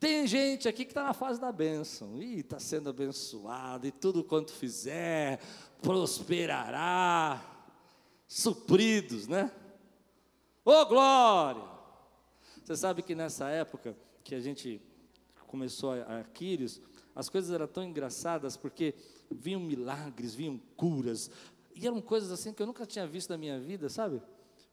Tem 0.00 0.26
gente 0.26 0.68
aqui 0.68 0.84
que 0.84 0.90
está 0.90 1.04
na 1.04 1.12
fase 1.12 1.40
da 1.40 1.52
bênção, 1.52 2.20
e 2.20 2.40
está 2.40 2.58
sendo 2.58 2.90
abençoado, 2.90 3.86
e 3.86 3.92
tudo 3.92 4.24
quanto 4.24 4.52
fizer, 4.52 5.38
prosperará 5.80 7.57
supridos, 8.28 9.26
né? 9.26 9.50
Ô 10.64 10.70
oh, 10.70 10.86
glória! 10.86 11.62
Você 12.62 12.76
sabe 12.76 13.02
que 13.02 13.14
nessa 13.14 13.48
época 13.48 13.96
que 14.22 14.34
a 14.34 14.40
gente 14.40 14.80
começou 15.46 15.92
a 15.92 16.20
Aquiles, 16.20 16.82
as 17.14 17.30
coisas 17.30 17.50
eram 17.50 17.66
tão 17.66 17.82
engraçadas 17.82 18.56
porque 18.56 18.94
vinham 19.30 19.60
milagres, 19.60 20.34
vinham 20.34 20.58
curas, 20.76 21.30
e 21.74 21.86
eram 21.86 22.02
coisas 22.02 22.30
assim 22.30 22.52
que 22.52 22.62
eu 22.62 22.66
nunca 22.66 22.84
tinha 22.84 23.06
visto 23.06 23.30
na 23.30 23.38
minha 23.38 23.58
vida, 23.58 23.88
sabe? 23.88 24.20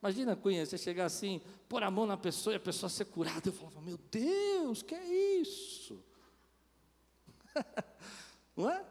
Imagina, 0.01 0.35
Cunha, 0.35 0.65
você 0.65 0.77
chegar 0.77 1.05
assim, 1.05 1.41
pôr 1.69 1.81
a 1.81 1.89
mão 1.89 2.05
na 2.05 2.17
pessoa 2.17 2.53
e 2.53 2.57
a 2.57 2.59
pessoa 2.59 2.89
ser 2.89 3.05
curada. 3.05 3.47
Eu 3.47 3.53
falava, 3.53 3.81
meu 3.81 3.97
Deus, 4.11 4.81
que 4.81 4.93
é 4.93 5.39
isso? 5.39 6.03
Não 8.55 8.69
é? 8.69 8.85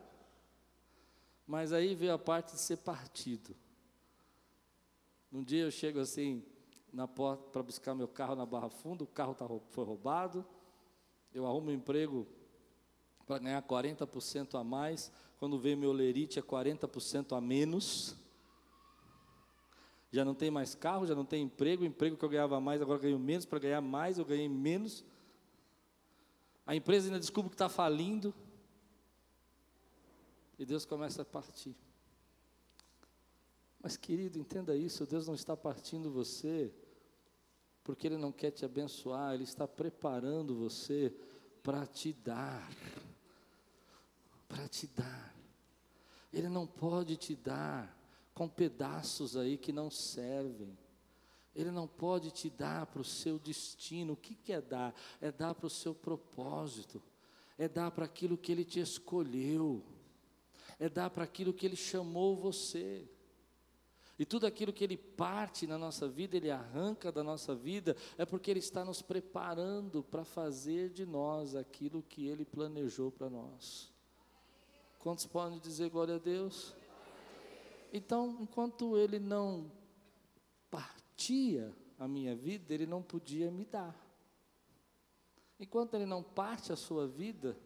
Mas 1.46 1.72
aí 1.72 1.94
veio 1.94 2.14
a 2.14 2.18
parte 2.18 2.54
de 2.54 2.60
ser 2.60 2.78
partido. 2.78 3.54
Um 5.34 5.42
dia 5.42 5.64
eu 5.64 5.70
chego 5.72 5.98
assim 5.98 6.44
na 6.92 7.08
porta 7.08 7.42
para 7.50 7.60
buscar 7.60 7.92
meu 7.92 8.06
carro 8.06 8.36
na 8.36 8.46
Barra 8.46 8.70
Funda, 8.70 9.02
o 9.02 9.06
carro 9.06 9.34
tá, 9.34 9.44
foi 9.70 9.84
roubado, 9.84 10.46
eu 11.34 11.44
arrumo 11.44 11.70
um 11.70 11.74
emprego 11.74 12.24
para 13.26 13.40
ganhar 13.40 13.60
40% 13.60 14.54
a 14.56 14.62
mais, 14.62 15.10
quando 15.40 15.58
vem 15.58 15.74
meu 15.74 15.92
lerite 15.92 16.38
é 16.38 16.42
40% 16.42 17.36
a 17.36 17.40
menos. 17.40 18.14
Já 20.12 20.24
não 20.24 20.36
tem 20.36 20.52
mais 20.52 20.76
carro, 20.76 21.04
já 21.04 21.16
não 21.16 21.24
tem 21.24 21.42
emprego, 21.42 21.82
o 21.82 21.86
emprego 21.86 22.16
que 22.16 22.24
eu 22.24 22.28
ganhava 22.28 22.60
mais, 22.60 22.80
agora 22.80 23.00
ganho 23.00 23.18
menos, 23.18 23.44
para 23.44 23.58
ganhar 23.58 23.80
mais 23.80 24.18
eu 24.18 24.24
ganhei 24.24 24.48
menos. 24.48 25.04
A 26.64 26.76
empresa 26.76 27.08
ainda 27.08 27.18
descobre 27.18 27.50
que 27.50 27.56
está 27.56 27.68
falindo. 27.68 28.32
E 30.56 30.64
Deus 30.64 30.84
começa 30.84 31.22
a 31.22 31.24
partir. 31.24 31.74
Mas, 33.84 33.98
querido, 33.98 34.38
entenda 34.38 34.74
isso: 34.74 35.04
Deus 35.04 35.26
não 35.26 35.34
está 35.34 35.54
partindo 35.54 36.10
você 36.10 36.72
porque 37.84 38.06
Ele 38.06 38.16
não 38.16 38.32
quer 38.32 38.50
te 38.50 38.64
abençoar, 38.64 39.34
Ele 39.34 39.44
está 39.44 39.68
preparando 39.68 40.56
você 40.56 41.14
para 41.62 41.86
te 41.86 42.10
dar. 42.14 42.66
Para 44.48 44.66
te 44.68 44.86
dar. 44.86 45.36
Ele 46.32 46.48
não 46.48 46.66
pode 46.66 47.14
te 47.18 47.36
dar 47.36 47.94
com 48.32 48.48
pedaços 48.48 49.36
aí 49.36 49.58
que 49.58 49.70
não 49.70 49.90
servem. 49.90 50.78
Ele 51.54 51.70
não 51.70 51.86
pode 51.86 52.30
te 52.30 52.48
dar 52.48 52.86
para 52.86 53.02
o 53.02 53.04
seu 53.04 53.38
destino. 53.38 54.14
O 54.14 54.16
que, 54.16 54.34
que 54.34 54.54
é 54.54 54.62
dar? 54.62 54.94
É 55.20 55.30
dar 55.30 55.54
para 55.54 55.66
o 55.66 55.70
seu 55.70 55.94
propósito. 55.94 57.02
É 57.58 57.68
dar 57.68 57.90
para 57.90 58.06
aquilo 58.06 58.38
que 58.38 58.50
Ele 58.50 58.64
te 58.64 58.80
escolheu. 58.80 59.84
É 60.80 60.88
dar 60.88 61.10
para 61.10 61.24
aquilo 61.24 61.52
que 61.52 61.66
Ele 61.66 61.76
chamou 61.76 62.34
você. 62.34 63.06
E 64.18 64.24
tudo 64.24 64.46
aquilo 64.46 64.72
que 64.72 64.84
Ele 64.84 64.96
parte 64.96 65.66
na 65.66 65.76
nossa 65.76 66.08
vida, 66.08 66.36
Ele 66.36 66.50
arranca 66.50 67.10
da 67.10 67.22
nossa 67.22 67.54
vida, 67.54 67.96
é 68.16 68.24
porque 68.24 68.50
Ele 68.50 68.60
está 68.60 68.84
nos 68.84 69.02
preparando 69.02 70.02
para 70.04 70.24
fazer 70.24 70.90
de 70.90 71.04
nós 71.04 71.56
aquilo 71.56 72.02
que 72.02 72.26
Ele 72.26 72.44
planejou 72.44 73.10
para 73.10 73.28
nós. 73.28 73.92
Quantos 75.00 75.26
podem 75.26 75.58
dizer 75.58 75.90
glória 75.90 76.14
a 76.14 76.18
Deus? 76.18 76.74
Então, 77.92 78.38
enquanto 78.40 78.96
Ele 78.96 79.18
não 79.18 79.70
partia 80.70 81.72
a 81.98 82.06
minha 82.06 82.34
vida, 82.34 82.72
Ele 82.72 82.86
não 82.86 83.02
podia 83.02 83.50
me 83.50 83.64
dar. 83.64 83.94
Enquanto 85.58 85.94
Ele 85.94 86.06
não 86.06 86.22
parte 86.22 86.72
a 86.72 86.76
sua 86.76 87.06
vida, 87.06 87.56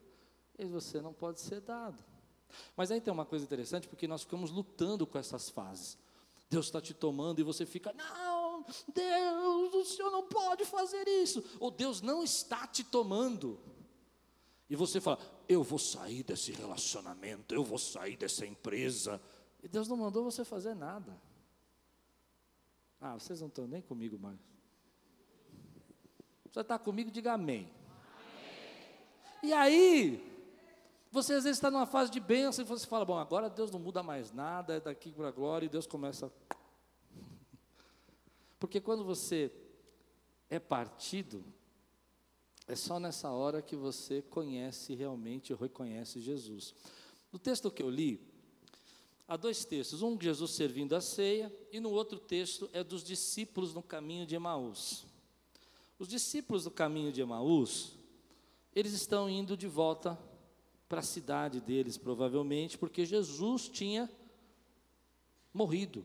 você 0.67 1.01
não 1.01 1.13
pode 1.13 1.41
ser 1.41 1.61
dado. 1.61 2.03
Mas 2.77 2.91
aí 2.91 3.01
tem 3.01 3.13
uma 3.13 3.27
coisa 3.27 3.45
interessante, 3.45 3.87
porque 3.87 4.09
nós 4.09 4.23
ficamos 4.23 4.51
lutando 4.51 5.07
com 5.07 5.19
essas 5.19 5.51
fases. 5.51 5.99
Deus 6.51 6.67
está 6.67 6.81
te 6.81 6.95
tomando 6.95 7.41
e 7.41 7.45
você 7.45 7.67
fica, 7.67 7.93
não, 7.93 8.65
Deus, 8.93 9.75
o 9.75 9.85
Senhor 9.85 10.11
não 10.11 10.23
pode 10.23 10.65
fazer 10.65 11.07
isso. 11.07 11.45
Ou 11.61 11.71
Deus 11.71 12.01
não 12.01 12.23
está 12.23 12.67
te 12.67 12.83
tomando. 12.83 13.61
E 14.71 14.77
você 14.77 15.01
fala, 15.01 15.19
eu 15.49 15.63
vou 15.63 15.79
sair 15.79 16.23
desse 16.23 16.53
relacionamento, 16.53 17.55
eu 17.55 17.65
vou 17.65 17.79
sair 17.79 18.17
dessa 18.17 18.47
empresa. 18.47 19.21
E 19.63 19.69
Deus 19.69 19.89
não 19.89 19.97
mandou 19.97 20.25
você 20.25 20.45
fazer 20.45 20.75
nada. 20.75 21.21
Ah, 23.01 23.15
vocês 23.15 23.41
não 23.41 23.49
estão 23.49 23.67
nem 23.67 23.81
comigo 23.81 24.19
mais. 24.19 24.39
Você 26.51 26.61
está 26.61 26.79
comigo, 26.79 27.11
diga 27.11 27.35
amém. 27.35 27.71
amém. 27.71 29.43
E 29.43 29.53
aí, 29.53 30.28
você 31.11 31.35
às 31.35 31.45
vezes 31.45 31.59
está 31.59 31.71
numa 31.71 31.87
fase 31.87 32.11
de 32.11 32.21
bênção 32.21 32.65
e 32.65 32.69
você 32.69 32.87
fala, 32.87 33.05
bom, 33.05 33.19
agora 33.19 33.49
Deus 33.49 33.71
não 33.71 33.81
muda 33.81 34.03
mais 34.03 34.31
nada, 34.31 34.75
é 34.75 34.81
daqui 34.81 35.11
para 35.11 35.29
a 35.29 35.33
glória, 35.33 35.67
e 35.67 35.69
Deus 35.69 35.87
começa. 35.87 36.31
Porque 38.61 38.81
quando 38.81 39.05
você 39.05 39.51
é 40.51 40.59
partido, 40.59 41.43
é 42.67 42.77
só 42.77 43.01
nessa 43.01 43.31
hora 43.31 43.63
que 43.63 43.75
você 43.75 44.21
conhece 44.21 44.95
realmente, 44.95 45.55
reconhece 45.55 46.21
Jesus. 46.21 46.75
No 47.33 47.39
texto 47.39 47.71
que 47.71 47.83
eu 47.83 47.89
li, 47.89 48.21
há 49.27 49.37
dois 49.37 49.65
textos, 49.65 50.03
um 50.03 50.15
de 50.15 50.27
Jesus 50.27 50.51
servindo 50.51 50.95
a 50.95 51.01
ceia, 51.01 51.51
e 51.73 51.81
no 51.81 51.91
outro 51.91 52.19
texto 52.19 52.69
é 52.75 52.85
dos 52.85 53.03
discípulos 53.03 53.73
no 53.73 53.83
caminho 53.83 54.27
de 54.27 54.35
Emaús. 54.35 55.07
Os 55.99 56.07
discípulos 56.07 56.65
do 56.65 56.71
caminho 56.71 57.11
de 57.11 57.23
Emaús, 57.23 57.97
eles 58.75 58.93
estão 58.93 59.31
indo 59.31 59.57
de 59.57 59.67
volta 59.67 60.19
para 60.89 61.01
a 61.01 61.03
cidade 61.03 61.61
deles, 61.61 61.99
provavelmente, 61.99 62.79
porque 62.79 63.05
Jesus 63.05 63.69
tinha 63.69 64.11
morrido. 65.53 66.05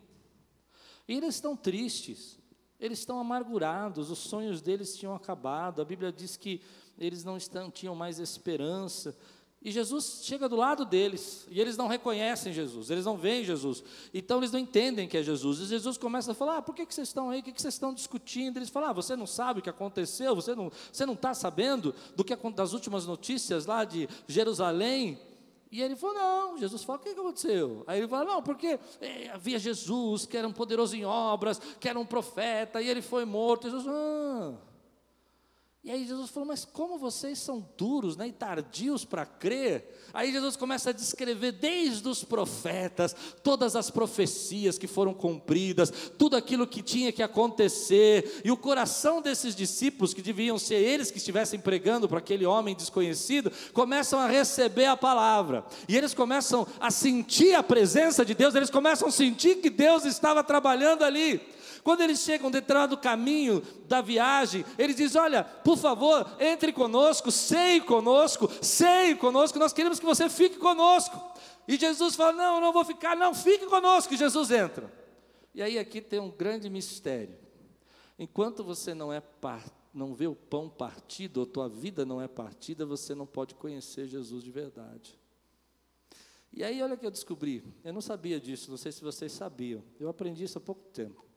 E 1.07 1.13
eles 1.13 1.35
estão 1.35 1.55
tristes, 1.55 2.39
eles 2.79 2.99
estão 2.99 3.19
amargurados, 3.19 4.11
os 4.11 4.19
sonhos 4.19 4.61
deles 4.61 4.95
tinham 4.97 5.15
acabado. 5.15 5.81
A 5.81 5.85
Bíblia 5.85 6.11
diz 6.11 6.35
que 6.35 6.61
eles 6.97 7.23
não 7.23 7.37
estão, 7.37 7.71
tinham 7.71 7.95
mais 7.95 8.19
esperança. 8.19 9.17
E 9.63 9.72
Jesus 9.72 10.20
chega 10.24 10.50
do 10.50 10.58
lado 10.58 10.84
deles, 10.84 11.48
e 11.50 11.62
eles 11.62 11.77
não 11.77 11.88
reconhecem 11.88 12.51
Jesus, 12.51 12.89
eles 12.89 13.05
não 13.05 13.15
veem 13.15 13.46
Jesus, 13.46 13.82
então 14.13 14.39
eles 14.39 14.51
não 14.51 14.60
entendem 14.60 15.08
que 15.08 15.15
é 15.15 15.24
Jesus. 15.24 15.60
E 15.60 15.65
Jesus 15.67 15.98
começa 15.98 16.34
a 16.34 16.36
falar: 16.36 16.58
ah, 16.58 16.62
por 16.62 16.75
que, 16.75 16.86
que 16.86 16.93
vocês 16.93 17.08
estão 17.08 17.29
aí? 17.29 17.39
O 17.39 17.43
que, 17.43 17.53
que 17.53 17.62
vocês 17.62 17.74
estão 17.74 17.93
discutindo? 17.93 18.58
Eles 18.58 18.70
falam: 18.70 18.89
ah, 18.89 18.93
você 18.93 19.15
não 19.15 19.25
sabe 19.25 19.62
o 19.62 19.63
que 19.63 19.70
aconteceu, 19.70 20.36
você 20.36 20.53
não 20.53 20.67
está 20.67 20.79
você 20.91 21.05
não 21.05 21.15
tá 21.15 21.34
sabendo 21.34 21.96
do 22.13 22.25
que 22.25 22.36
das 22.36 22.74
últimas 22.74 23.05
notícias 23.05 23.65
lá 23.65 23.86
de 23.86 24.10
Jerusalém. 24.27 25.17
E 25.72 25.82
ele 25.82 25.96
falou: 25.96 26.15
não, 26.15 26.58
Jesus 26.58 26.84
fala: 26.84 27.00
o 27.00 27.01
que, 27.01 27.13
que 27.13 27.20
aconteceu? 27.22 27.86
Aí 27.88 28.00
ele 28.00 28.08
fala: 28.10 28.25
não, 28.25 28.43
porque 28.43 28.77
é, 29.00 29.29
havia 29.29 29.58
Jesus, 29.58 30.25
que 30.25 30.36
era 30.36 30.46
um 30.46 30.51
poderoso 30.51 30.93
em 30.93 31.05
obras, 31.05 31.62
que 31.79 31.88
era 31.88 31.98
um 31.98 32.05
profeta, 32.05 32.82
e 32.82 32.89
ele 32.89 33.01
foi 33.01 33.24
morto. 33.24 33.70
Jesus, 33.70 33.86
ah. 33.88 34.72
E 35.85 35.91
aí 35.91 36.07
Jesus 36.07 36.29
falou: 36.29 36.47
Mas 36.47 36.63
como 36.63 36.97
vocês 36.97 37.37
são 37.37 37.67
duros 37.77 38.15
né, 38.15 38.29
e 38.29 38.31
tardios 38.31 39.03
para 39.03 39.25
crer? 39.25 39.99
Aí 40.13 40.31
Jesus 40.31 40.55
começa 40.55 40.91
a 40.91 40.93
descrever 40.93 41.51
desde 41.51 42.07
os 42.07 42.23
profetas, 42.23 43.13
todas 43.43 43.75
as 43.75 43.89
profecias 43.89 44.77
que 44.77 44.87
foram 44.87 45.13
cumpridas, 45.13 45.91
tudo 46.17 46.37
aquilo 46.37 46.65
que 46.65 46.81
tinha 46.81 47.11
que 47.11 47.21
acontecer, 47.21 48.41
e 48.45 48.51
o 48.51 48.55
coração 48.55 49.21
desses 49.21 49.53
discípulos, 49.53 50.13
que 50.13 50.21
deviam 50.21 50.57
ser 50.57 50.75
eles 50.75 51.11
que 51.11 51.17
estivessem 51.17 51.59
pregando 51.59 52.07
para 52.07 52.19
aquele 52.19 52.45
homem 52.45 52.75
desconhecido, 52.75 53.51
começam 53.73 54.19
a 54.19 54.27
receber 54.27 54.85
a 54.85 54.95
palavra, 54.95 55.65
e 55.89 55.97
eles 55.97 56.13
começam 56.13 56.65
a 56.79 56.91
sentir 56.91 57.55
a 57.55 57.63
presença 57.63 58.23
de 58.23 58.33
Deus, 58.33 58.55
eles 58.55 58.69
começam 58.69 59.09
a 59.09 59.11
sentir 59.11 59.55
que 59.55 59.69
Deus 59.69 60.05
estava 60.05 60.43
trabalhando 60.43 61.03
ali. 61.03 61.41
Quando 61.83 62.01
eles 62.01 62.19
chegam 62.19 62.49
dentro 62.49 62.87
do 62.87 62.97
caminho 62.97 63.61
da 63.87 64.01
viagem, 64.01 64.63
eles 64.77 64.95
dizem: 64.95 65.21
Olha, 65.21 65.43
por 65.43 65.77
favor, 65.77 66.25
entre 66.39 66.71
conosco, 66.71 67.29
seie 67.29 67.81
conosco, 67.81 68.49
seie 68.61 69.15
conosco, 69.15 69.59
nós 69.59 69.73
queremos 69.73 69.99
que 69.99 70.05
você 70.05 70.29
fique 70.29 70.57
conosco. 70.57 71.21
E 71.67 71.77
Jesus 71.77 72.15
fala: 72.15 72.31
Não, 72.31 72.55
eu 72.55 72.61
não 72.61 72.71
vou 72.71 72.85
ficar, 72.85 73.17
não, 73.17 73.35
fique 73.35 73.65
conosco. 73.65 74.13
E 74.13 74.17
Jesus 74.17 74.49
entra. 74.49 74.91
E 75.53 75.61
aí 75.61 75.77
aqui 75.77 75.99
tem 75.99 76.19
um 76.19 76.31
grande 76.31 76.69
mistério. 76.69 77.37
Enquanto 78.17 78.63
você 78.63 78.93
não 78.93 79.11
é 79.11 79.21
não 79.93 80.13
vê 80.15 80.27
o 80.27 80.35
pão 80.35 80.69
partido, 80.69 81.39
ou 81.39 81.45
tua 81.45 81.67
vida 81.67 82.05
não 82.05 82.21
é 82.21 82.27
partida, 82.27 82.85
você 82.85 83.13
não 83.13 83.25
pode 83.25 83.55
conhecer 83.55 84.07
Jesus 84.07 84.43
de 84.43 84.51
verdade. 84.51 85.19
E 86.51 86.63
aí, 86.63 86.81
olha 86.81 86.93
o 86.93 86.97
que 86.97 87.05
eu 87.05 87.11
descobri. 87.11 87.63
Eu 87.83 87.91
não 87.91 88.01
sabia 88.01 88.39
disso, 88.39 88.69
não 88.69 88.77
sei 88.77 88.91
se 88.91 89.03
vocês 89.03 89.31
sabiam. 89.31 89.83
Eu 89.99 90.07
aprendi 90.07 90.43
isso 90.43 90.57
há 90.57 90.61
pouco 90.61 90.83
tempo 90.93 91.32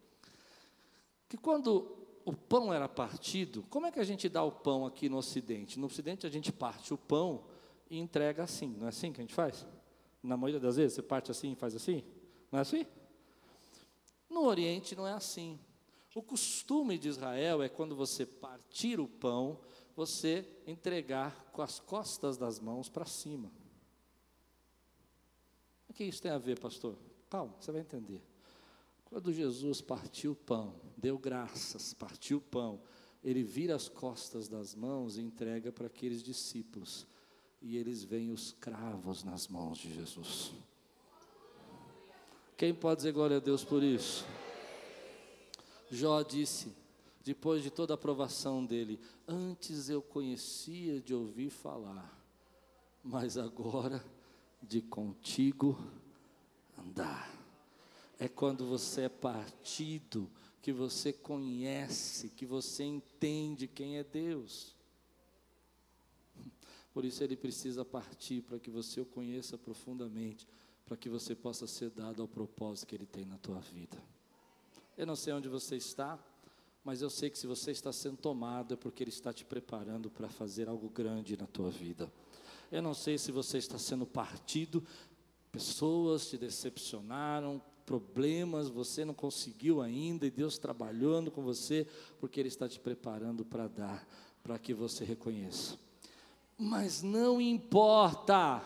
que 1.29 1.37
quando 1.37 1.97
o 2.25 2.33
pão 2.33 2.73
era 2.73 2.89
partido, 2.89 3.63
como 3.71 3.87
é 3.87 3.93
que 3.93 4.01
a 4.01 4.05
gente 4.05 4.29
dá 4.29 4.43
o 4.43 4.51
pão 4.51 4.87
aqui 4.87 5.09
no 5.09 5.17
Ocidente? 5.17 5.79
No 5.79 5.87
Ocidente 5.87 6.27
a 6.27 6.31
gente 6.31 6.53
parte 6.53 6.93
o 6.93 6.99
pão 6.99 7.45
e 7.89 7.99
entrega 7.99 8.43
assim, 8.43 8.75
não 8.79 8.87
é 8.87 8.89
assim 8.89 9.13
que 9.13 9.21
a 9.21 9.25
gente 9.25 9.35
faz? 9.35 9.67
Na 10.23 10.37
maioria 10.37 10.61
das 10.61 10.77
vezes 10.77 10.95
você 10.95 11.03
parte 11.03 11.31
assim 11.31 11.53
e 11.53 11.55
faz 11.55 11.75
assim? 11.75 12.03
Não 12.51 12.59
é 12.59 12.63
assim? 12.63 12.87
No 14.29 14.45
Oriente 14.45 14.97
não 14.97 15.07
é 15.07 15.13
assim. 15.13 15.59
O 16.15 16.23
costume 16.23 16.99
de 16.99 17.09
Israel 17.09 17.63
é 17.63 17.69
quando 17.69 17.95
você 17.95 18.25
partir 18.25 18.99
o 18.99 19.07
pão, 19.07 19.61
você 19.95 20.49
entregar 20.67 21.51
com 21.53 21.63
as 21.63 21.79
costas 21.79 22.37
das 22.37 22.59
mãos 22.59 22.89
para 22.89 23.05
cima. 23.05 23.53
O 25.89 25.93
que 25.93 26.05
isso 26.05 26.23
tem 26.23 26.31
a 26.31 26.39
ver, 26.39 26.59
pastor? 26.59 26.97
Calma, 27.29 27.55
você 27.61 27.71
vai 27.71 27.83
entender. 27.83 28.23
Quando 29.05 29.33
Jesus 29.33 29.81
partiu 29.81 30.33
o 30.33 30.37
pão, 30.37 30.75
deu 30.97 31.19
graças, 31.19 31.93
partiu 31.95 32.39
o 32.39 32.41
pão, 32.41 32.81
ele 33.23 33.43
vira 33.43 33.75
as 33.75 33.89
costas 33.89 34.49
das 34.49 34.75
mãos 34.75 35.17
e 35.17 35.21
entrega 35.21 35.73
para 35.73 35.87
aqueles 35.87 36.23
discípulos. 36.23 37.07
E 37.61 37.77
eles 37.77 38.05
veem 38.05 38.31
os 38.31 38.53
cravos 38.53 39.25
nas 39.25 39.49
mãos 39.49 39.79
de 39.79 39.93
Jesus. 39.93 40.53
Quem 42.57 42.73
pode 42.73 42.99
dizer 42.99 43.13
glória 43.13 43.39
a 43.39 43.41
Deus 43.41 43.65
por 43.65 43.83
isso? 43.83 44.25
Jó 45.91 46.23
disse, 46.23 46.73
depois 47.25 47.63
de 47.63 47.71
toda 47.71 47.95
a 47.95 47.97
aprovação 47.97 48.65
dele: 48.65 49.01
Antes 49.27 49.89
eu 49.89 50.01
conhecia 50.01 51.01
de 51.01 51.13
ouvir 51.13 51.51
falar, 51.51 52.17
mas 53.03 53.37
agora 53.37 54.05
de 54.63 54.81
contigo 54.81 55.79
andar 56.79 57.37
é 58.19 58.29
quando 58.29 58.67
você 58.67 59.03
é 59.03 59.09
partido, 59.09 60.31
que 60.67 60.73
você 60.73 61.13
conhece, 61.13 62.29
que 62.31 62.45
você 62.45 62.83
entende 62.83 63.69
quem 63.69 63.99
é 63.99 64.03
Deus. 64.03 64.75
Por 66.93 67.05
isso 67.05 67.23
ele 67.23 67.37
precisa 67.37 67.85
partir 67.85 68.43
para 68.43 68.59
que 68.59 68.69
você 68.69 69.01
o 69.01 69.07
conheça 69.07 69.57
profundamente, 69.57 70.45
para 70.85 70.97
que 70.97 71.09
você 71.09 71.37
possa 71.37 71.69
ser 71.69 71.91
dado 71.91 72.21
ao 72.21 72.27
propósito 72.27 72.89
que 72.89 72.97
ele 72.97 73.07
tem 73.07 73.25
na 73.25 73.39
tua 73.39 73.61
vida. 73.61 73.97
Eu 74.99 75.07
não 75.07 75.15
sei 75.15 75.33
onde 75.35 75.49
você 75.49 75.77
está, 75.77 76.19
mas 76.83 77.01
eu 77.01 77.11
sei 77.11 77.31
que 77.31 77.39
se 77.39 77.47
você 77.47 77.71
está 77.71 77.93
sendo 77.93 78.17
tomado 78.17 78.75
é 78.75 78.77
porque 78.77 79.05
ele 79.05 79.11
está 79.11 79.33
te 79.33 79.45
preparando 79.45 80.11
para 80.11 80.29
fazer 80.29 80.69
algo 80.69 80.89
grande 80.89 81.37
na 81.37 81.47
tua 81.47 81.71
vida. 81.71 82.13
Eu 82.73 82.83
não 82.83 82.93
sei 82.93 83.19
se 83.19 83.31
você 83.31 83.59
está 83.59 83.79
sendo 83.79 84.05
partido, 84.05 84.85
pessoas 85.53 86.29
te 86.29 86.37
decepcionaram, 86.37 87.63
problemas, 87.87 88.69
você 88.69 89.05
não 89.05 89.15
conseguiu 89.15 89.81
ainda, 89.81 90.27
e 90.27 90.31
Deus 90.31 90.59
trabalhando 90.59 91.31
com 91.31 91.43
você, 91.43 91.87
porque 92.19 92.41
Ele 92.41 92.49
está 92.49 92.69
te 92.69 92.81
preparando 92.81 93.45
para 93.45 93.69
dar, 93.69 94.07
para 94.43 94.59
que 94.59 94.75
você 94.75 95.05
reconheça. 95.05 95.79
Mas 96.59 97.03
não 97.03 97.41
importa 97.41 98.63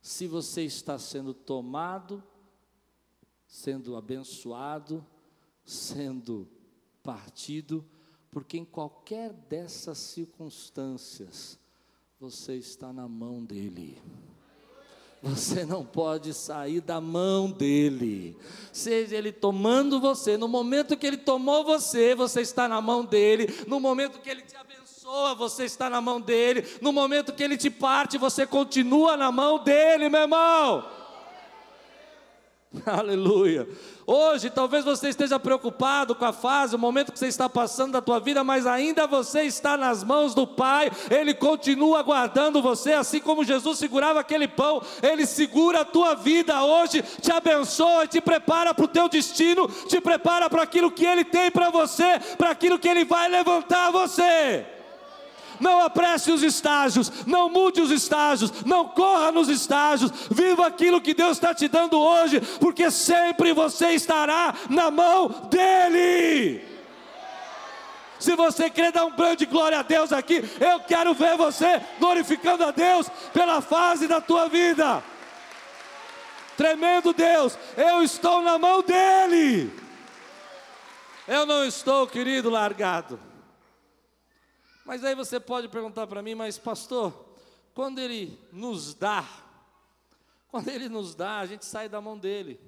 se 0.00 0.26
você 0.26 0.62
está 0.62 0.98
sendo 0.98 1.34
tomado, 1.34 2.22
sendo 3.46 3.94
abençoado, 3.94 5.04
sendo 5.64 6.48
partido, 7.02 7.84
porque 8.30 8.56
em 8.56 8.64
qualquer 8.64 9.32
dessas 9.32 9.98
circunstâncias, 9.98 11.58
você 12.18 12.56
está 12.56 12.92
na 12.92 13.06
mão 13.06 13.44
dEle. 13.44 14.00
Você 15.24 15.64
não 15.64 15.82
pode 15.82 16.34
sair 16.34 16.82
da 16.82 17.00
mão 17.00 17.50
dele. 17.50 18.36
Seja 18.70 19.16
ele 19.16 19.32
tomando 19.32 19.98
você, 19.98 20.36
no 20.36 20.46
momento 20.46 20.98
que 20.98 21.06
ele 21.06 21.16
tomou 21.16 21.64
você, 21.64 22.14
você 22.14 22.42
está 22.42 22.68
na 22.68 22.78
mão 22.82 23.02
dele. 23.02 23.64
No 23.66 23.80
momento 23.80 24.20
que 24.20 24.28
ele 24.28 24.42
te 24.42 24.54
abençoa, 24.54 25.34
você 25.34 25.64
está 25.64 25.88
na 25.88 25.98
mão 25.98 26.20
dele. 26.20 26.66
No 26.82 26.92
momento 26.92 27.32
que 27.32 27.42
ele 27.42 27.56
te 27.56 27.70
parte, 27.70 28.18
você 28.18 28.46
continua 28.46 29.16
na 29.16 29.32
mão 29.32 29.64
dele, 29.64 30.10
meu 30.10 30.20
irmão. 30.20 30.84
Aleluia. 32.86 33.68
Hoje, 34.06 34.50
talvez 34.50 34.84
você 34.84 35.08
esteja 35.08 35.38
preocupado 35.38 36.14
com 36.14 36.24
a 36.24 36.32
fase, 36.32 36.76
o 36.76 36.78
momento 36.78 37.12
que 37.12 37.18
você 37.18 37.28
está 37.28 37.48
passando 37.48 37.92
da 37.92 38.02
tua 38.02 38.20
vida, 38.20 38.44
mas 38.44 38.66
ainda 38.66 39.06
você 39.06 39.42
está 39.42 39.76
nas 39.76 40.04
mãos 40.04 40.34
do 40.34 40.46
Pai, 40.46 40.90
Ele 41.10 41.32
continua 41.32 42.02
guardando 42.02 42.60
você, 42.60 42.92
assim 42.92 43.20
como 43.20 43.44
Jesus 43.44 43.78
segurava 43.78 44.20
aquele 44.20 44.48
pão, 44.48 44.82
Ele 45.02 45.24
segura 45.24 45.80
a 45.80 45.84
tua 45.84 46.14
vida 46.14 46.62
hoje, 46.62 47.02
te 47.20 47.32
abençoa, 47.32 48.06
te 48.06 48.20
prepara 48.20 48.74
para 48.74 48.84
o 48.84 48.88
teu 48.88 49.08
destino, 49.08 49.68
te 49.88 50.00
prepara 50.00 50.50
para 50.50 50.62
aquilo 50.62 50.90
que 50.90 51.06
Ele 51.06 51.24
tem 51.24 51.50
para 51.50 51.70
você, 51.70 52.18
para 52.36 52.50
aquilo 52.50 52.78
que 52.78 52.88
Ele 52.88 53.04
vai 53.04 53.28
levantar 53.28 53.90
você 53.90 54.73
não 55.64 55.80
apresse 55.80 56.30
os 56.30 56.42
estágios, 56.42 57.10
não 57.26 57.48
mude 57.48 57.80
os 57.80 57.90
estágios, 57.90 58.52
não 58.66 58.86
corra 58.86 59.32
nos 59.32 59.48
estágios, 59.48 60.12
viva 60.30 60.66
aquilo 60.66 61.00
que 61.00 61.14
Deus 61.14 61.38
está 61.38 61.54
te 61.54 61.68
dando 61.68 61.98
hoje, 61.98 62.38
porque 62.60 62.90
sempre 62.90 63.54
você 63.54 63.92
estará 63.92 64.54
na 64.68 64.90
mão 64.90 65.48
dEle. 65.50 66.62
Se 68.20 68.36
você 68.36 68.68
quer 68.68 68.92
dar 68.92 69.06
um 69.06 69.16
grande 69.16 69.46
glória 69.46 69.78
a 69.78 69.82
Deus 69.82 70.12
aqui, 70.12 70.44
eu 70.60 70.80
quero 70.80 71.14
ver 71.14 71.34
você 71.38 71.80
glorificando 71.98 72.62
a 72.64 72.70
Deus 72.70 73.08
pela 73.32 73.62
fase 73.62 74.06
da 74.06 74.20
tua 74.20 74.50
vida. 74.50 75.02
Tremendo 76.58 77.14
Deus, 77.14 77.58
eu 77.74 78.02
estou 78.02 78.42
na 78.42 78.58
mão 78.58 78.82
dEle. 78.82 79.72
Eu 81.26 81.46
não 81.46 81.64
estou, 81.64 82.06
querido, 82.06 82.50
largado. 82.50 83.18
Mas 84.84 85.02
aí 85.02 85.14
você 85.14 85.40
pode 85.40 85.68
perguntar 85.68 86.06
para 86.06 86.22
mim, 86.22 86.34
mas 86.34 86.58
pastor, 86.58 87.34
quando 87.72 87.98
ele 87.98 88.38
nos 88.52 88.94
dá, 88.94 89.24
quando 90.48 90.68
ele 90.68 90.88
nos 90.88 91.14
dá, 91.14 91.38
a 91.38 91.46
gente 91.46 91.64
sai 91.64 91.88
da 91.88 92.00
mão 92.00 92.18
dele. 92.18 92.60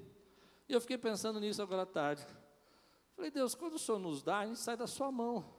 E 0.69 0.73
eu 0.73 0.81
fiquei 0.81 0.97
pensando 0.97 1.39
nisso 1.39 1.63
agora 1.63 1.83
à 1.83 1.87
tarde. 1.87 2.27
Falei, 3.15 3.31
Deus, 3.31 3.55
quando 3.55 3.75
o 3.75 3.79
Senhor 3.79 3.99
nos 3.99 4.23
dá, 4.23 4.41
a 4.41 4.47
gente 4.47 4.59
sai 4.59 4.77
da 4.77 4.87
sua 4.87 5.13
mão. 5.13 5.55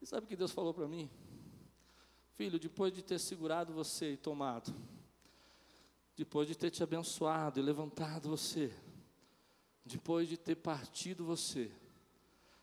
E 0.00 0.06
sabe 0.06 0.24
o 0.24 0.28
que 0.28 0.36
Deus 0.36 0.50
falou 0.50 0.74
para 0.74 0.88
mim? 0.88 1.08
Filho, 2.34 2.58
depois 2.58 2.92
de 2.92 3.02
ter 3.02 3.18
segurado 3.18 3.72
você 3.72 4.14
e 4.14 4.16
tomado, 4.16 4.74
depois 6.16 6.48
de 6.48 6.56
ter 6.56 6.70
te 6.70 6.82
abençoado 6.82 7.60
e 7.60 7.62
levantado 7.62 8.28
você, 8.28 8.74
depois 9.84 10.28
de 10.28 10.36
ter 10.36 10.56
partido 10.56 11.24
você, 11.24 11.70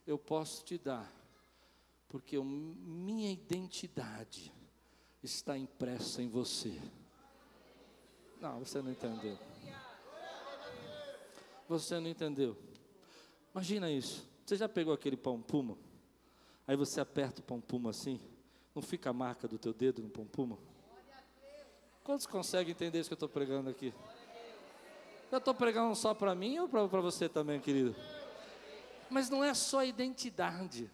eu 0.10 0.18
posso 0.18 0.64
te 0.64 0.76
dar, 0.76 1.08
porque 2.08 2.36
minha 2.40 3.32
identidade 3.32 4.52
está 5.22 5.56
impressa 5.56 6.20
em 6.24 6.28
você. 6.28 6.76
Não, 8.42 8.58
você 8.58 8.82
não 8.82 8.92
entendeu. 8.92 9.38
Você 11.68 12.00
não 12.00 12.08
entendeu. 12.08 12.58
Imagina 13.54 13.92
isso. 13.92 14.28
Você 14.44 14.56
já 14.56 14.68
pegou 14.68 14.96
aquele 14.96 15.16
pão 15.16 15.40
puma? 15.40 15.78
Aí 16.66 16.76
você 16.76 17.00
aperta 17.00 17.42
o 17.42 17.44
pão 17.44 17.62
puma 17.62 17.92
assim, 17.92 18.20
não 18.74 18.82
fica 18.82 19.12
a 19.12 19.14
marca 19.14 19.48
do 19.48 19.60
teu 19.60 19.74
dedo 19.74 20.02
no 20.02 20.10
pão 20.10 20.26
puma? 20.26 20.58
Quantos 22.04 22.26
conseguem 22.26 22.72
entender 22.72 23.00
isso 23.00 23.10
que 23.10 23.14
eu 23.14 23.16
estou 23.16 23.30
pregando 23.30 23.70
aqui? 23.70 23.94
Eu 25.32 25.38
estou 25.38 25.54
pregando 25.54 25.96
só 25.96 26.16
para 26.16 26.34
mim 26.34 26.58
ou 26.58 26.68
para 26.68 27.02
você 27.02 27.30
também, 27.30 27.60
querido? 27.60 27.96
Mas 29.10 29.30
não 29.30 29.44
é 29.44 29.54
só 29.54 29.84
identidade. 29.84 30.90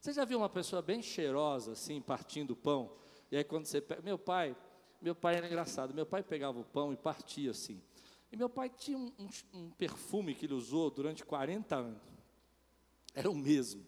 Você 0.00 0.12
já 0.12 0.24
viu 0.24 0.38
uma 0.38 0.48
pessoa 0.48 0.80
bem 0.80 1.02
cheirosa, 1.02 1.72
assim, 1.72 2.00
partindo 2.00 2.52
o 2.52 2.56
pão? 2.56 2.92
E 3.30 3.36
aí 3.36 3.44
quando 3.44 3.66
você 3.66 3.80
pega. 3.80 4.02
Meu 4.02 4.18
pai, 4.18 4.56
meu 5.00 5.14
pai 5.14 5.36
era 5.36 5.46
engraçado. 5.46 5.92
Meu 5.92 6.06
pai 6.06 6.22
pegava 6.22 6.58
o 6.58 6.64
pão 6.64 6.92
e 6.92 6.96
partia 6.96 7.50
assim. 7.50 7.82
E 8.32 8.36
meu 8.36 8.48
pai 8.48 8.70
tinha 8.70 8.96
um, 8.96 9.12
um, 9.18 9.28
um 9.52 9.70
perfume 9.70 10.34
que 10.34 10.46
ele 10.46 10.54
usou 10.54 10.90
durante 10.90 11.24
40 11.24 11.76
anos. 11.76 12.02
Era 13.14 13.30
o 13.30 13.34
mesmo. 13.34 13.84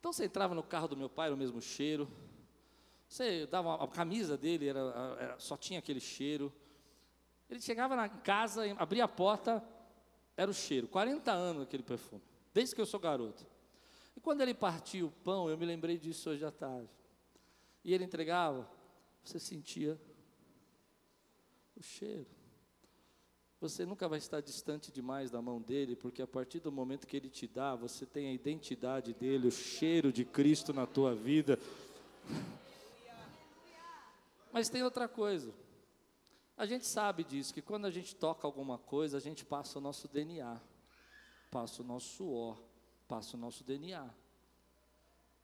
Então 0.00 0.12
você 0.12 0.24
entrava 0.24 0.54
no 0.54 0.62
carro 0.62 0.88
do 0.88 0.96
meu 0.96 1.08
pai, 1.08 1.26
era 1.26 1.34
o 1.34 1.38
mesmo 1.38 1.60
cheiro. 1.60 2.10
Você 3.08 3.46
dava 3.46 3.68
uma, 3.68 3.84
a 3.84 3.88
camisa 3.88 4.36
dele, 4.36 4.68
era, 4.68 4.80
era, 5.20 5.38
só 5.38 5.56
tinha 5.56 5.78
aquele 5.78 6.00
cheiro. 6.00 6.52
Ele 7.48 7.60
chegava 7.60 7.94
na 7.94 8.08
casa, 8.08 8.64
abria 8.78 9.04
a 9.04 9.08
porta, 9.08 9.62
era 10.36 10.50
o 10.50 10.54
cheiro. 10.54 10.86
40 10.88 11.32
anos 11.32 11.62
aquele 11.62 11.82
perfume, 11.82 12.22
desde 12.52 12.74
que 12.74 12.80
eu 12.80 12.86
sou 12.86 13.00
garoto. 13.00 13.46
E 14.16 14.20
quando 14.20 14.40
ele 14.40 14.54
partia 14.54 15.04
o 15.04 15.10
pão, 15.10 15.48
eu 15.48 15.56
me 15.56 15.66
lembrei 15.66 15.98
disso 15.98 16.30
hoje 16.30 16.44
à 16.44 16.50
tarde. 16.50 16.90
E 17.84 17.92
ele 17.92 18.04
entregava, 18.04 18.68
você 19.22 19.38
sentia 19.38 20.00
o 21.76 21.82
cheiro. 21.82 22.26
Você 23.60 23.86
nunca 23.86 24.06
vai 24.06 24.18
estar 24.18 24.40
distante 24.40 24.92
demais 24.92 25.30
da 25.30 25.40
mão 25.40 25.60
dele, 25.60 25.96
porque 25.96 26.20
a 26.20 26.26
partir 26.26 26.60
do 26.60 26.70
momento 26.70 27.06
que 27.06 27.16
ele 27.16 27.30
te 27.30 27.46
dá, 27.46 27.74
você 27.74 28.04
tem 28.04 28.28
a 28.28 28.32
identidade 28.32 29.14
dele, 29.14 29.48
o 29.48 29.52
cheiro 29.52 30.12
de 30.12 30.24
Cristo 30.24 30.74
na 30.74 30.86
tua 30.86 31.14
vida. 31.14 31.58
Mas 34.52 34.68
tem 34.68 34.82
outra 34.82 35.08
coisa. 35.08 35.52
A 36.56 36.64
gente 36.64 36.86
sabe 36.86 37.22
disso, 37.22 37.52
que 37.52 37.60
quando 37.60 37.84
a 37.84 37.90
gente 37.90 38.16
toca 38.16 38.46
alguma 38.46 38.78
coisa, 38.78 39.18
a 39.18 39.20
gente 39.20 39.44
passa 39.44 39.78
o 39.78 39.82
nosso 39.82 40.08
DNA, 40.08 40.58
passa 41.50 41.82
o 41.82 41.84
nosso 41.84 42.16
suor, 42.16 42.58
passa 43.06 43.36
o 43.36 43.40
nosso 43.40 43.62
DNA. 43.62 44.08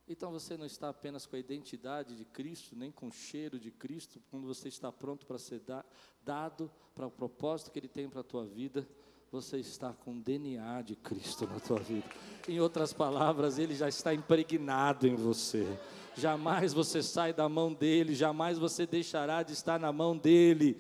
Então 0.09 0.33
você 0.33 0.57
não 0.57 0.67
está 0.67 0.89
apenas 0.89 1.27
com 1.27 1.37
a 1.37 1.39
identidade 1.39 2.17
de 2.17 2.25
Cristo, 2.25 2.75
nem 2.75 2.91
com 2.91 3.09
o 3.09 3.13
cheiro 3.13 3.59
de 3.59 3.71
Cristo, 3.71 4.21
quando 4.31 4.47
você 4.47 4.69
está 4.69 4.91
pronto 4.91 5.27
para 5.27 5.39
ser 5.39 5.61
da, 5.61 5.85
dado 6.25 6.71
para 6.95 7.07
o 7.07 7.11
propósito 7.11 7.71
que 7.71 7.79
Ele 7.79 7.89
tem 7.89 8.09
para 8.09 8.21
a 8.21 8.25
tua 8.25 8.47
vida, 8.47 8.89
você 9.31 9.59
está 9.59 9.93
com 9.93 10.17
o 10.17 10.21
DNA 10.21 10.83
de 10.83 10.97
Cristo 10.97 11.47
na 11.47 11.61
tua 11.61 11.79
vida. 11.79 12.07
Em 12.49 12.61
outras 12.61 12.93
palavras, 12.93 13.59
Ele 13.59 13.75
já 13.75 13.89
está 13.89 14.13
impregnado 14.13 15.07
em 15.07 15.15
você. 15.15 15.67
Jamais 16.15 16.75
você 16.75 17.03
sai 17.03 17.33
da 17.33 17.49
mão 17.49 17.73
dele, 17.73 18.15
jamais 18.15 18.59
você 18.59 18.87
deixará 18.87 19.43
de 19.43 19.53
estar 19.53 19.79
na 19.81 19.93
mão 19.93 20.17
dele. 20.17 20.79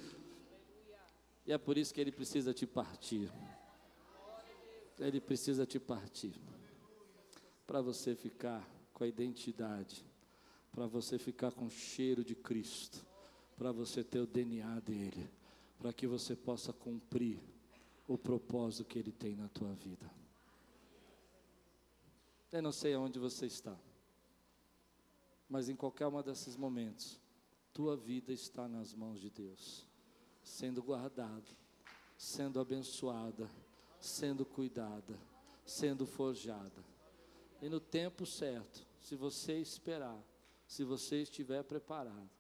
E 1.44 1.52
é 1.52 1.58
por 1.58 1.76
isso 1.76 1.92
que 1.92 2.00
ele 2.00 2.12
precisa 2.12 2.54
te 2.54 2.66
partir. 2.66 3.30
Ele 4.98 5.20
precisa 5.20 5.66
te 5.66 5.80
partir. 5.80 6.34
Para 7.66 7.80
você 7.80 8.14
ficar 8.14 8.68
com 8.92 9.02
a 9.02 9.06
identidade, 9.06 10.04
para 10.70 10.86
você 10.86 11.18
ficar 11.18 11.50
com 11.52 11.66
o 11.66 11.70
cheiro 11.70 12.24
de 12.24 12.34
Cristo, 12.34 13.04
para 13.56 13.72
você 13.72 14.04
ter 14.04 14.20
o 14.20 14.26
DNA 14.26 14.80
dele, 14.80 15.28
para 15.78 15.92
que 15.92 16.06
você 16.06 16.36
possa 16.36 16.72
cumprir 16.72 17.40
o 18.06 18.16
propósito 18.16 18.84
que 18.84 18.98
ele 18.98 19.12
tem 19.12 19.34
na 19.34 19.48
tua 19.48 19.72
vida. 19.74 20.08
Eu 22.52 22.62
não 22.62 22.72
sei 22.72 22.94
aonde 22.94 23.18
você 23.18 23.46
está, 23.46 23.76
mas 25.48 25.68
em 25.68 25.74
qualquer 25.74 26.06
um 26.06 26.22
desses 26.22 26.56
momentos, 26.56 27.18
tua 27.72 27.96
vida 27.96 28.32
está 28.32 28.68
nas 28.68 28.94
mãos 28.94 29.20
de 29.20 29.30
Deus 29.30 29.90
sendo 30.42 30.82
guardada, 30.82 31.50
sendo 32.16 32.60
abençoada, 32.60 33.50
sendo 34.00 34.44
cuidada, 34.44 35.18
sendo 35.64 36.06
forjada. 36.06 36.84
E 37.60 37.68
no 37.68 37.80
tempo 37.80 38.26
certo, 38.26 38.86
se 39.00 39.14
você 39.14 39.58
esperar, 39.58 40.20
se 40.66 40.84
você 40.84 41.22
estiver 41.22 41.62
preparado, 41.62 42.30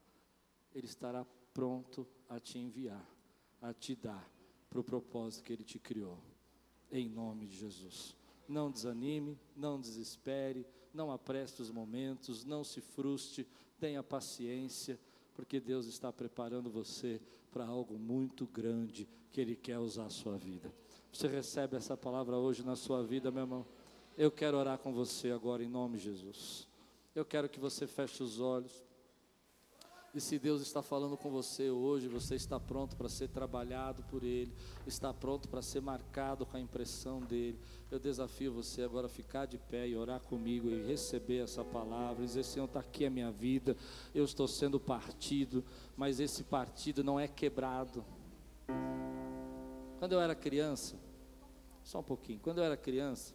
Ele 0.74 0.86
estará 0.86 1.24
pronto 1.52 2.06
a 2.28 2.40
te 2.40 2.58
enviar, 2.58 3.06
a 3.60 3.72
te 3.72 3.94
dar 3.94 4.28
para 4.68 4.80
o 4.80 4.84
propósito 4.84 5.44
que 5.44 5.52
Ele 5.52 5.64
te 5.64 5.78
criou. 5.78 6.18
Em 6.90 7.08
nome 7.08 7.46
de 7.46 7.56
Jesus. 7.56 8.16
Não 8.48 8.70
desanime, 8.70 9.38
não 9.56 9.80
desespere, 9.80 10.66
não 10.92 11.10
apreste 11.10 11.62
os 11.62 11.70
momentos, 11.70 12.44
não 12.44 12.64
se 12.64 12.80
frustre, 12.80 13.46
tenha 13.78 14.02
paciência, 14.02 14.98
porque 15.34 15.60
Deus 15.60 15.86
está 15.86 16.12
preparando 16.12 16.70
você 16.70 17.20
para 17.50 17.66
algo 17.66 17.98
muito 17.98 18.46
grande 18.46 19.08
que 19.30 19.40
Ele 19.40 19.56
quer 19.56 19.78
usar 19.78 20.06
a 20.06 20.10
sua 20.10 20.36
vida. 20.36 20.72
Você 21.12 21.28
recebe 21.28 21.76
essa 21.76 21.96
palavra 21.96 22.36
hoje 22.36 22.62
na 22.62 22.76
sua 22.76 23.02
vida, 23.02 23.30
meu 23.30 23.42
irmão? 23.42 23.66
Eu 24.16 24.30
quero 24.30 24.56
orar 24.56 24.78
com 24.78 24.92
você 24.92 25.30
agora 25.30 25.62
em 25.62 25.68
nome 25.68 25.98
de 25.98 26.04
Jesus. 26.04 26.68
Eu 27.14 27.24
quero 27.24 27.48
que 27.48 27.60
você 27.60 27.86
feche 27.86 28.22
os 28.22 28.40
olhos. 28.40 28.82
E 30.14 30.20
se 30.20 30.38
Deus 30.38 30.60
está 30.60 30.82
falando 30.82 31.16
com 31.16 31.30
você 31.30 31.70
hoje, 31.70 32.06
você 32.06 32.34
está 32.34 32.60
pronto 32.60 32.94
para 32.96 33.08
ser 33.08 33.28
trabalhado 33.28 34.02
por 34.10 34.22
Ele, 34.22 34.52
está 34.86 35.12
pronto 35.14 35.48
para 35.48 35.62
ser 35.62 35.80
marcado 35.80 36.44
com 36.44 36.54
a 36.54 36.60
impressão 36.60 37.18
dEle. 37.20 37.58
Eu 37.90 37.98
desafio 37.98 38.52
você 38.52 38.82
agora 38.82 39.06
a 39.06 39.10
ficar 39.10 39.46
de 39.46 39.56
pé 39.56 39.88
e 39.88 39.96
orar 39.96 40.20
comigo 40.20 40.68
e 40.68 40.82
receber 40.82 41.38
essa 41.38 41.64
palavra, 41.64 42.26
dizer: 42.26 42.44
Senhor, 42.44 42.66
está 42.66 42.80
aqui 42.80 43.06
a 43.06 43.10
minha 43.10 43.30
vida, 43.30 43.74
eu 44.14 44.22
estou 44.22 44.46
sendo 44.46 44.78
partido, 44.78 45.64
mas 45.96 46.20
esse 46.20 46.44
partido 46.44 47.02
não 47.02 47.18
é 47.18 47.26
quebrado. 47.26 48.04
Quando 49.98 50.12
eu 50.12 50.20
era 50.20 50.34
criança, 50.34 50.94
só 51.82 52.00
um 52.00 52.04
pouquinho, 52.04 52.38
quando 52.40 52.58
eu 52.58 52.64
era 52.64 52.76
criança, 52.76 53.32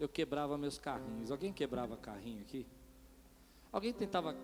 eu 0.00 0.08
quebrava 0.08 0.58
meus 0.58 0.80
carrinhos. 0.80 1.30
Alguém 1.30 1.52
quebrava 1.52 1.96
carrinho 1.96 2.40
aqui? 2.40 2.66
Alguém 3.70 3.92
tentava 3.92 4.34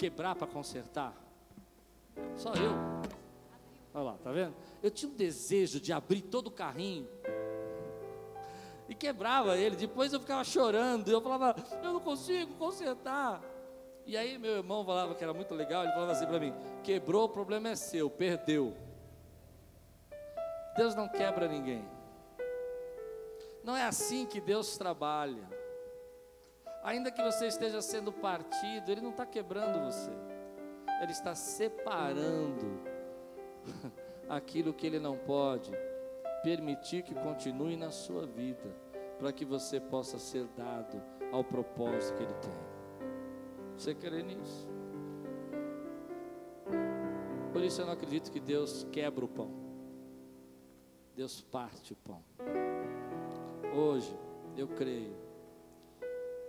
quebrar 0.00 0.34
para 0.34 0.46
consertar? 0.46 1.14
Só 2.34 2.54
eu. 2.54 2.72
Olha 3.92 4.02
lá, 4.02 4.12
tá 4.14 4.32
vendo? 4.32 4.54
Eu 4.82 4.90
tinha 4.90 5.12
um 5.12 5.14
desejo 5.14 5.78
de 5.78 5.92
abrir 5.92 6.22
todo 6.22 6.46
o 6.46 6.50
carrinho 6.50 7.06
e 8.88 8.94
quebrava 8.94 9.58
ele. 9.58 9.76
Depois 9.76 10.14
eu 10.14 10.20
ficava 10.20 10.42
chorando. 10.42 11.10
Eu 11.10 11.20
falava, 11.20 11.54
eu 11.82 11.92
não 11.92 12.00
consigo 12.00 12.54
consertar. 12.54 13.42
E 14.06 14.16
aí 14.16 14.38
meu 14.38 14.56
irmão 14.56 14.86
falava 14.86 15.14
que 15.14 15.22
era 15.22 15.34
muito 15.34 15.54
legal. 15.54 15.82
Ele 15.82 15.92
falava 15.92 16.12
assim 16.12 16.26
para 16.26 16.40
mim: 16.40 16.54
quebrou, 16.82 17.24
o 17.24 17.28
problema 17.28 17.68
é 17.68 17.76
seu, 17.76 18.08
perdeu. 18.08 18.74
Deus 20.78 20.94
não 20.94 21.08
quebra 21.08 21.46
ninguém. 21.46 21.86
Não 23.62 23.76
é 23.76 23.84
assim 23.84 24.24
que 24.24 24.40
Deus 24.40 24.78
trabalha. 24.78 25.59
Ainda 26.82 27.10
que 27.10 27.22
você 27.22 27.46
esteja 27.46 27.82
sendo 27.82 28.12
partido, 28.12 28.90
Ele 28.90 29.00
não 29.00 29.10
está 29.10 29.26
quebrando 29.26 29.84
você, 29.84 30.10
Ele 31.02 31.12
está 31.12 31.34
separando 31.34 32.80
aquilo 34.28 34.72
que 34.72 34.86
Ele 34.86 34.98
não 34.98 35.16
pode 35.16 35.70
permitir 36.42 37.02
que 37.02 37.14
continue 37.14 37.76
na 37.76 37.90
sua 37.90 38.26
vida, 38.26 38.74
para 39.18 39.30
que 39.32 39.44
você 39.44 39.78
possa 39.78 40.18
ser 40.18 40.46
dado 40.56 41.02
ao 41.30 41.44
propósito 41.44 42.16
que 42.16 42.22
Ele 42.22 42.34
tem. 42.34 42.70
Você 43.76 43.94
crê 43.94 44.22
nisso? 44.22 44.68
Por 47.52 47.62
isso 47.62 47.82
eu 47.82 47.86
não 47.86 47.92
acredito 47.92 48.30
que 48.30 48.40
Deus 48.40 48.86
quebra 48.90 49.24
o 49.24 49.28
pão. 49.28 49.50
Deus 51.14 51.42
parte 51.42 51.92
o 51.92 51.96
pão. 51.96 52.22
Hoje 53.74 54.18
eu 54.56 54.66
creio 54.68 55.29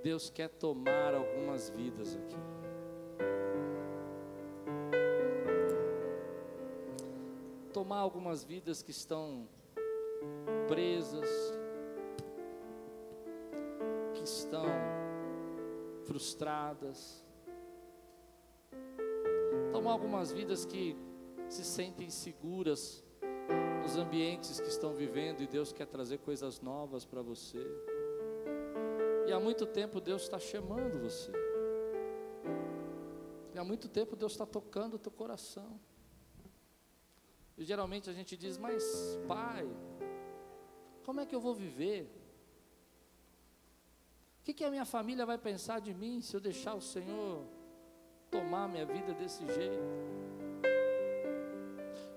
Deus 0.01 0.29
quer 0.29 0.49
tomar 0.49 1.13
algumas 1.13 1.69
vidas 1.69 2.15
aqui. 2.15 2.35
Tomar 7.71 7.99
algumas 7.99 8.43
vidas 8.43 8.81
que 8.81 8.91
estão 8.91 9.47
presas, 10.67 11.29
que 14.13 14.23
estão 14.23 14.65
frustradas. 16.05 17.23
Tomar 19.71 19.91
algumas 19.91 20.31
vidas 20.31 20.65
que 20.65 20.97
se 21.47 21.63
sentem 21.63 22.09
seguras 22.09 23.03
nos 23.81 23.97
ambientes 23.97 24.59
que 24.59 24.67
estão 24.67 24.93
vivendo 24.93 25.41
e 25.41 25.47
Deus 25.47 25.71
quer 25.71 25.85
trazer 25.85 26.17
coisas 26.19 26.59
novas 26.59 27.05
para 27.05 27.21
você. 27.21 27.65
E 29.31 29.33
há 29.33 29.39
muito 29.39 29.65
tempo 29.65 30.01
Deus 30.01 30.23
está 30.23 30.37
chamando 30.37 30.99
você. 30.99 31.31
E 33.55 33.57
há 33.57 33.63
muito 33.63 33.87
tempo 33.87 34.13
Deus 34.13 34.33
está 34.33 34.45
tocando 34.45 34.95
o 34.95 34.99
teu 34.99 35.09
coração. 35.09 35.79
E 37.57 37.63
geralmente 37.63 38.09
a 38.09 38.13
gente 38.13 38.35
diz, 38.35 38.57
mas 38.57 38.83
pai, 39.29 39.65
como 41.05 41.21
é 41.21 41.25
que 41.25 41.33
eu 41.33 41.39
vou 41.39 41.55
viver? 41.55 42.11
O 44.41 44.43
que, 44.43 44.53
que 44.53 44.65
a 44.65 44.69
minha 44.69 44.83
família 44.83 45.25
vai 45.25 45.37
pensar 45.37 45.79
de 45.79 45.93
mim 45.93 46.19
se 46.19 46.35
eu 46.35 46.41
deixar 46.41 46.75
o 46.75 46.81
Senhor 46.81 47.45
tomar 48.29 48.67
minha 48.67 48.85
vida 48.85 49.13
desse 49.13 49.45
jeito? 49.45 49.79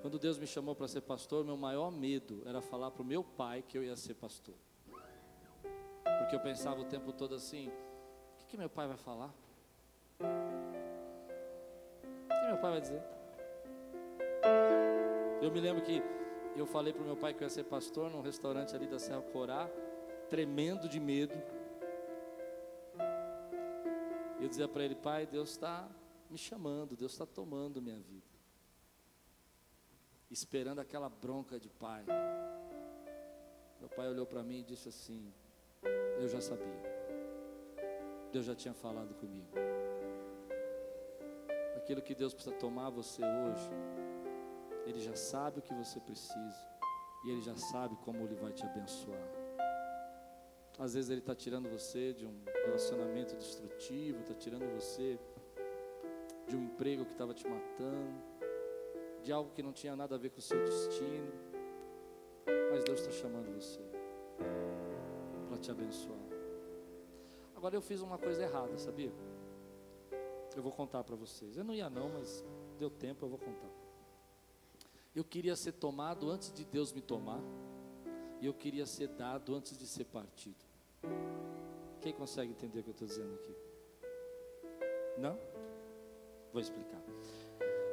Quando 0.03 0.19
Deus 0.19 0.37
me 0.37 0.49
chamou 0.49 0.75
para 0.75 0.89
ser 0.89 1.03
pastor, 1.03 1.45
meu 1.45 1.57
maior 1.57 1.93
medo 1.93 2.43
era 2.45 2.61
falar 2.61 2.91
para 2.91 3.03
o 3.03 3.07
meu 3.07 3.23
pai 3.23 3.63
que 3.63 3.79
eu 3.79 3.85
ia 3.85 3.95
ser 3.95 4.15
pastor. 4.15 4.57
Porque 6.25 6.37
eu 6.37 6.41
pensava 6.41 6.81
o 6.81 6.87
tempo 6.87 7.13
todo 7.13 7.35
assim: 7.35 7.69
o 7.69 7.73
que, 8.39 8.47
que 8.47 8.57
meu 8.57 8.71
pai 8.71 8.89
vai 8.89 8.97
falar? 8.97 9.31
O 10.19 10.25
que 12.29 12.47
meu 12.47 12.57
pai 12.57 12.71
vai 12.71 12.81
dizer? 12.81 13.03
Eu 15.43 15.53
me 15.53 15.61
lembro 15.61 15.83
que 15.83 16.03
eu 16.57 16.65
falei 16.65 16.95
para 16.95 17.03
o 17.03 17.05
meu 17.05 17.15
pai 17.15 17.35
que 17.35 17.43
eu 17.43 17.47
ia 17.47 17.51
ser 17.51 17.65
pastor 17.65 18.11
num 18.11 18.23
restaurante 18.23 18.75
ali 18.75 18.87
da 18.87 18.99
Serra 18.99 19.21
Corá, 19.21 19.69
tremendo 20.31 20.89
de 20.89 20.99
medo. 20.99 21.35
Eu 24.41 24.49
dizia 24.49 24.67
para 24.67 24.83
ele, 24.83 24.95
pai, 24.95 25.27
Deus 25.27 25.51
está 25.51 25.87
me 26.31 26.39
chamando, 26.39 26.97
Deus 26.97 27.13
está 27.13 27.27
tomando 27.27 27.83
minha 27.83 28.01
vida. 28.01 28.25
Esperando 30.31 30.79
aquela 30.79 31.11
bronca 31.11 31.61
de 31.61 31.69
pai. 31.69 32.07
Meu 33.79 33.91
pai 33.91 34.09
olhou 34.09 34.25
para 34.25 34.43
mim 34.43 34.61
e 34.61 34.63
disse 34.63 34.89
assim: 34.89 35.31
Eu 36.19 36.29
já 36.29 36.41
sabia. 36.41 36.95
Deus 38.33 38.45
já 38.45 38.55
tinha 38.55 38.75
falado 38.75 39.15
comigo. 39.15 39.49
Aquilo 41.77 42.03
que 42.03 42.15
Deus 42.15 42.33
precisa 42.35 42.55
tomar 42.57 42.91
você 42.91 43.23
hoje, 43.23 43.71
Ele 44.87 45.01
já 45.01 45.15
sabe 45.15 45.59
o 45.59 45.63
que 45.63 45.75
você 45.75 46.01
precisa. 46.01 46.75
E 47.25 47.31
Ele 47.31 47.41
já 47.43 47.57
sabe 47.57 47.97
como 48.05 48.25
Ele 48.25 48.35
vai 48.35 48.53
te 48.53 48.65
abençoar. 48.65 49.29
Às 50.79 50.95
vezes 50.95 51.11
Ele 51.11 51.21
está 51.21 51.35
tirando 51.35 51.69
você 51.69 52.13
de 52.13 52.27
um 52.27 52.35
relacionamento 52.65 53.37
destrutivo, 53.37 54.21
está 54.21 54.35
tirando 54.35 54.67
você 54.75 55.19
de 56.49 56.57
um 56.57 56.65
emprego 56.65 57.05
que 57.05 57.13
estava 57.13 57.33
te 57.33 57.47
matando, 57.47 58.21
de 59.23 59.33
algo 59.33 59.51
que 59.53 59.63
não 59.63 59.73
tinha 59.73 59.95
nada 59.95 60.15
a 60.15 60.19
ver 60.19 60.31
com 60.31 60.39
o 60.39 60.43
seu 60.43 60.63
destino. 60.65 61.33
Mas 62.73 62.85
Deus 62.85 63.01
está 63.01 63.13
chamando 63.13 63.55
você 63.55 63.81
te 65.65 65.71
abençoar. 65.71 66.19
Agora 67.57 67.75
eu 67.75 67.81
fiz 67.81 68.03
uma 68.03 68.19
coisa 68.19 68.43
errada, 68.43 68.77
sabia? 68.77 69.13
Eu 70.55 70.63
vou 70.63 70.71
contar 70.71 71.03
para 71.03 71.17
vocês. 71.17 71.57
Eu 71.57 71.65
não 71.65 71.75
ia 71.75 71.89
não, 71.89 72.11
mas 72.11 72.45
deu 72.79 72.91
tempo, 72.91 73.25
eu 73.25 73.29
vou 73.29 73.39
contar. 73.39 73.71
Eu 75.15 75.25
queria 75.25 75.57
ser 75.57 75.73
tomado 75.73 76.31
antes 76.31 76.53
de 76.53 76.65
Deus 76.65 76.93
me 76.93 77.01
tomar. 77.01 77.41
E 78.41 78.47
eu 78.47 78.53
queria 78.53 78.85
ser 78.85 79.09
dado 79.09 79.55
antes 79.55 79.79
de 79.79 79.87
ser 79.87 80.05
partido. 80.05 80.63
Quem 82.03 82.13
consegue 82.13 82.51
entender 82.51 82.81
o 82.81 82.83
que 82.83 82.91
eu 82.91 82.93
estou 82.93 83.09
dizendo 83.09 83.35
aqui? 83.35 83.57
Não? 85.17 85.39
Vou 86.53 86.61
explicar. 86.61 87.03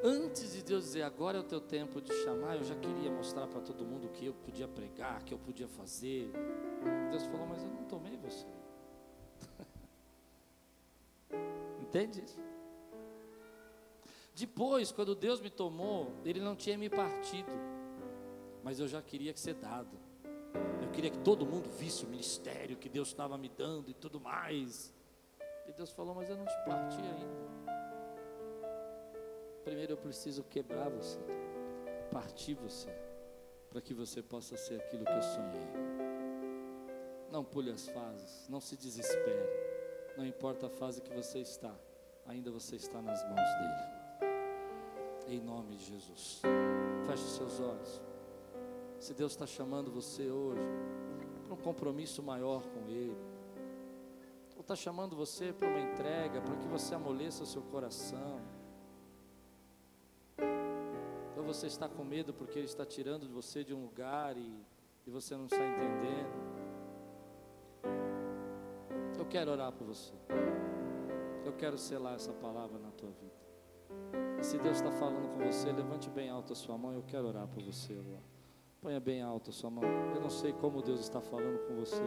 Antes 0.04 0.54
de 0.54 0.64
Deus 0.64 0.86
dizer 0.86 1.04
agora 1.04 1.38
é 1.38 1.42
o 1.42 1.44
teu 1.44 1.62
tempo 1.62 2.02
de 2.02 2.12
chamar, 2.24 2.58
eu 2.58 2.64
já 2.64 2.76
queria 2.76 3.12
mostrar 3.12 3.48
para 3.48 3.62
todo 3.62 3.86
mundo 3.86 4.10
que 4.10 4.26
eu 4.26 4.34
podia 4.34 4.68
pregar, 4.68 5.24
que 5.24 5.32
eu 5.34 5.38
podia 5.38 5.68
fazer. 5.68 6.32
Deus 7.10 7.26
falou, 7.28 7.48
mas 7.48 7.64
eu 7.64 7.70
não 7.70 7.84
tomei 7.86 8.18
você. 8.18 8.46
Entende 11.82 12.24
isso? 12.24 12.40
Depois, 14.34 14.92
quando 14.92 15.14
Deus 15.14 15.42
me 15.42 15.50
tomou, 15.50 16.14
Ele 16.24 16.40
não 16.40 16.56
tinha 16.56 16.78
me 16.78 16.90
partido, 16.90 17.52
mas 18.64 18.80
eu 18.80 18.88
já 18.88 19.02
queria 19.02 19.36
ser 19.36 19.56
dado. 19.56 20.00
Eu 20.82 20.90
queria 20.92 21.12
que 21.12 21.20
todo 21.20 21.46
mundo 21.46 21.70
visse 21.70 22.06
o 22.06 22.08
ministério 22.08 22.78
que 22.78 22.90
Deus 22.90 23.10
estava 23.10 23.38
me 23.38 23.50
dando 23.50 23.90
e 23.90 23.94
tudo 23.94 24.20
mais. 24.20 24.94
E 25.68 25.72
Deus 25.74 25.92
falou: 25.92 26.16
Mas 26.16 26.30
eu 26.30 26.38
não 26.38 26.46
te 26.46 26.56
parti 26.66 27.02
ainda. 27.02 27.52
Primeiro 29.64 29.94
eu 29.94 29.98
preciso 29.98 30.44
quebrar 30.44 30.90
você, 30.90 31.20
partir 32.12 32.56
você, 32.56 32.90
para 33.70 33.80
que 33.80 33.94
você 33.94 34.22
possa 34.24 34.58
ser 34.58 34.82
aquilo 34.82 35.06
que 35.06 35.12
eu 35.12 35.22
sonhei. 35.22 36.01
Não 37.32 37.46
pule 37.46 37.72
as 37.72 37.88
fases, 37.88 38.46
não 38.50 38.60
se 38.60 38.76
desespere. 38.76 39.50
Não 40.18 40.26
importa 40.26 40.68
a 40.68 40.70
fase 40.70 41.02
que 41.02 41.14
você 41.14 41.40
está, 41.40 41.74
ainda 42.28 42.52
você 42.52 42.76
está 42.76 43.02
nas 43.02 43.24
mãos 43.24 43.38
dele. 43.38 44.32
Em 45.28 45.40
nome 45.40 45.78
de 45.78 45.86
Jesus. 45.86 46.42
Feche 47.08 47.24
seus 47.24 47.60
olhos. 47.62 48.02
Se 49.00 49.14
Deus 49.14 49.32
está 49.32 49.48
chamando 49.48 49.90
você 49.90 50.30
hoje 50.30 50.62
para 51.46 51.54
um 51.54 51.58
compromisso 51.58 52.22
maior 52.22 52.64
com 52.64 52.90
Ele, 52.90 53.18
ou 54.56 54.62
está 54.62 54.76
chamando 54.76 55.16
você 55.16 55.54
para 55.54 55.70
uma 55.70 55.80
entrega, 55.80 56.42
para 56.42 56.56
que 56.58 56.68
você 56.68 56.94
amoleça 56.94 57.44
o 57.44 57.48
seu 57.48 57.62
coração, 57.62 58.42
ou 61.38 61.44
você 61.44 61.68
está 61.68 61.88
com 61.88 62.04
medo 62.04 62.34
porque 62.34 62.60
Ele 62.60 62.68
está 62.68 62.86
tirando 62.86 63.28
você 63.30 63.64
de 63.64 63.74
um 63.74 63.82
lugar 63.82 64.36
e, 64.38 64.66
e 65.08 65.10
você 65.10 65.36
não 65.36 65.46
está 65.46 65.66
entendendo. 65.66 66.61
Quero 69.32 69.50
orar 69.50 69.72
por 69.72 69.88
você. 69.88 70.12
Eu 71.46 71.54
quero 71.54 71.78
selar 71.78 72.16
essa 72.16 72.34
palavra 72.34 72.78
na 72.78 72.92
tua 72.92 73.10
vida. 73.12 73.32
E 74.38 74.44
se 74.44 74.58
Deus 74.58 74.76
está 74.76 74.92
falando 74.92 75.30
com 75.30 75.46
você, 75.50 75.72
levante 75.72 76.10
bem 76.10 76.30
alto 76.30 76.52
a 76.52 76.56
sua 76.56 76.78
mão. 76.78 76.94
Eu 76.94 77.04
quero 77.08 77.28
orar 77.28 77.48
por 77.48 77.64
você 77.64 77.94
agora. 77.94 78.22
Ponha 78.82 79.00
bem 79.00 79.22
alto 79.22 79.50
a 79.50 79.54
sua 79.54 79.70
mão. 79.70 79.86
Eu 80.14 80.20
não 80.20 80.30
sei 80.30 80.52
como 80.52 80.82
Deus 80.82 81.00
está 81.00 81.22
falando 81.22 81.66
com 81.66 81.76
você, 81.76 82.04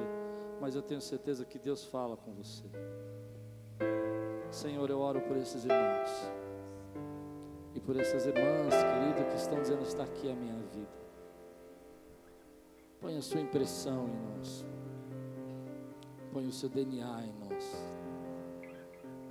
mas 0.60 0.74
eu 0.74 0.82
tenho 0.82 1.00
certeza 1.00 1.46
que 1.46 1.58
Deus 1.58 1.86
fala 1.86 2.14
com 2.14 2.30
você. 2.34 2.64
Senhor, 4.50 4.90
eu 4.90 5.00
oro 5.00 5.22
por 5.22 5.38
esses 5.38 5.64
irmãos 5.64 6.10
e 7.74 7.80
por 7.80 7.98
essas 7.98 8.26
irmãs, 8.26 8.74
querido, 8.74 9.30
que 9.30 9.36
estão 9.36 9.62
dizendo: 9.62 9.82
está 9.82 10.04
aqui 10.04 10.30
a 10.30 10.34
minha 10.34 10.56
vida. 10.74 10.92
Põe 13.00 13.16
a 13.16 13.22
sua 13.22 13.40
impressão 13.40 14.08
em 14.08 14.36
nós 14.36 14.74
põe 16.34 16.48
o 16.48 16.52
seu 16.52 16.68
DNA 16.68 17.26
em 17.26 17.32
nós. 17.48 17.64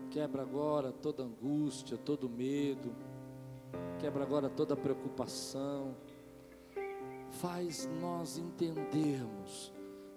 Quebra 0.09 0.41
agora 0.41 0.89
toda 0.93 1.21
angústia, 1.21 1.97
todo 1.97 2.29
medo. 2.29 2.95
Quebra 3.99 4.23
agora 4.23 4.49
toda 4.49 4.73
preocupação. 4.73 5.97
Faz 7.29 7.89
nós 7.99 8.37
entendermos 8.37 9.73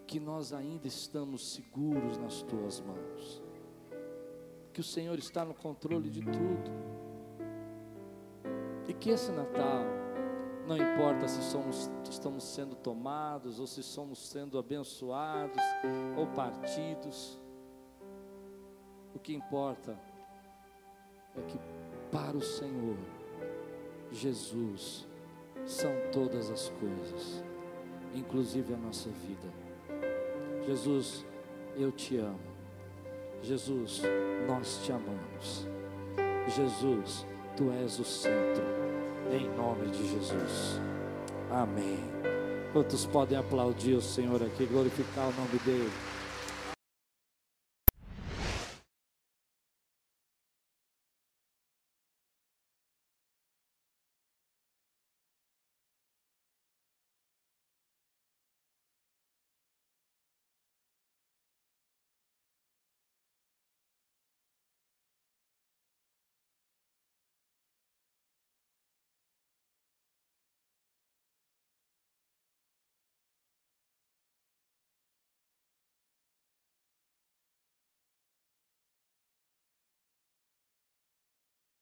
que 0.07 0.20
nós 0.20 0.53
ainda 0.53 0.87
estamos 0.87 1.55
seguros 1.55 2.16
nas 2.18 2.42
tuas 2.42 2.81
mãos. 2.81 3.42
Que 4.72 4.81
o 4.81 4.85
Senhor 4.85 5.18
está 5.18 5.44
no 5.44 5.55
controle 5.55 6.09
de 6.09 6.20
tudo. 6.20 6.70
E 8.87 8.94
que 8.94 9.11
esse 9.11 9.33
Natal 9.33 10.05
não 10.66 10.76
importa 10.76 11.29
se 11.29 11.42
somos, 11.42 11.90
estamos 12.11 12.42
sendo 12.42 12.74
tomados 12.74 13.61
ou 13.61 13.66
se 13.66 13.83
somos 13.83 14.18
sendo 14.18 14.59
abençoados 14.59 15.62
ou 16.16 16.26
partidos. 16.29 17.40
O 19.14 19.18
que 19.18 19.33
importa 19.33 19.98
é 21.37 21.42
que 21.42 21.59
para 22.11 22.37
o 22.37 22.42
Senhor, 22.42 22.96
Jesus, 24.11 25.07
são 25.64 25.90
todas 26.12 26.50
as 26.50 26.68
coisas, 26.68 27.44
inclusive 28.14 28.74
a 28.74 28.76
nossa 28.76 29.09
vida. 29.11 29.48
Jesus, 30.66 31.24
eu 31.76 31.92
te 31.92 32.18
amo. 32.18 32.40
Jesus, 33.42 34.02
nós 34.48 34.81
te 34.85 34.92
amamos. 34.92 35.66
Jesus, 36.48 37.26
tu 37.57 37.70
és 37.70 37.98
o 37.98 38.05
centro 38.05 38.75
em 39.32 39.48
nome 39.56 39.86
de 39.88 40.08
Jesus. 40.10 40.80
Amém. 41.50 41.98
Quantos 42.72 43.06
podem 43.06 43.38
aplaudir 43.38 43.94
o 43.94 44.02
Senhor 44.02 44.42
aqui, 44.42 44.66
glorificar 44.66 45.28
o 45.28 45.32
nome 45.32 45.58
dEle? 45.64 45.90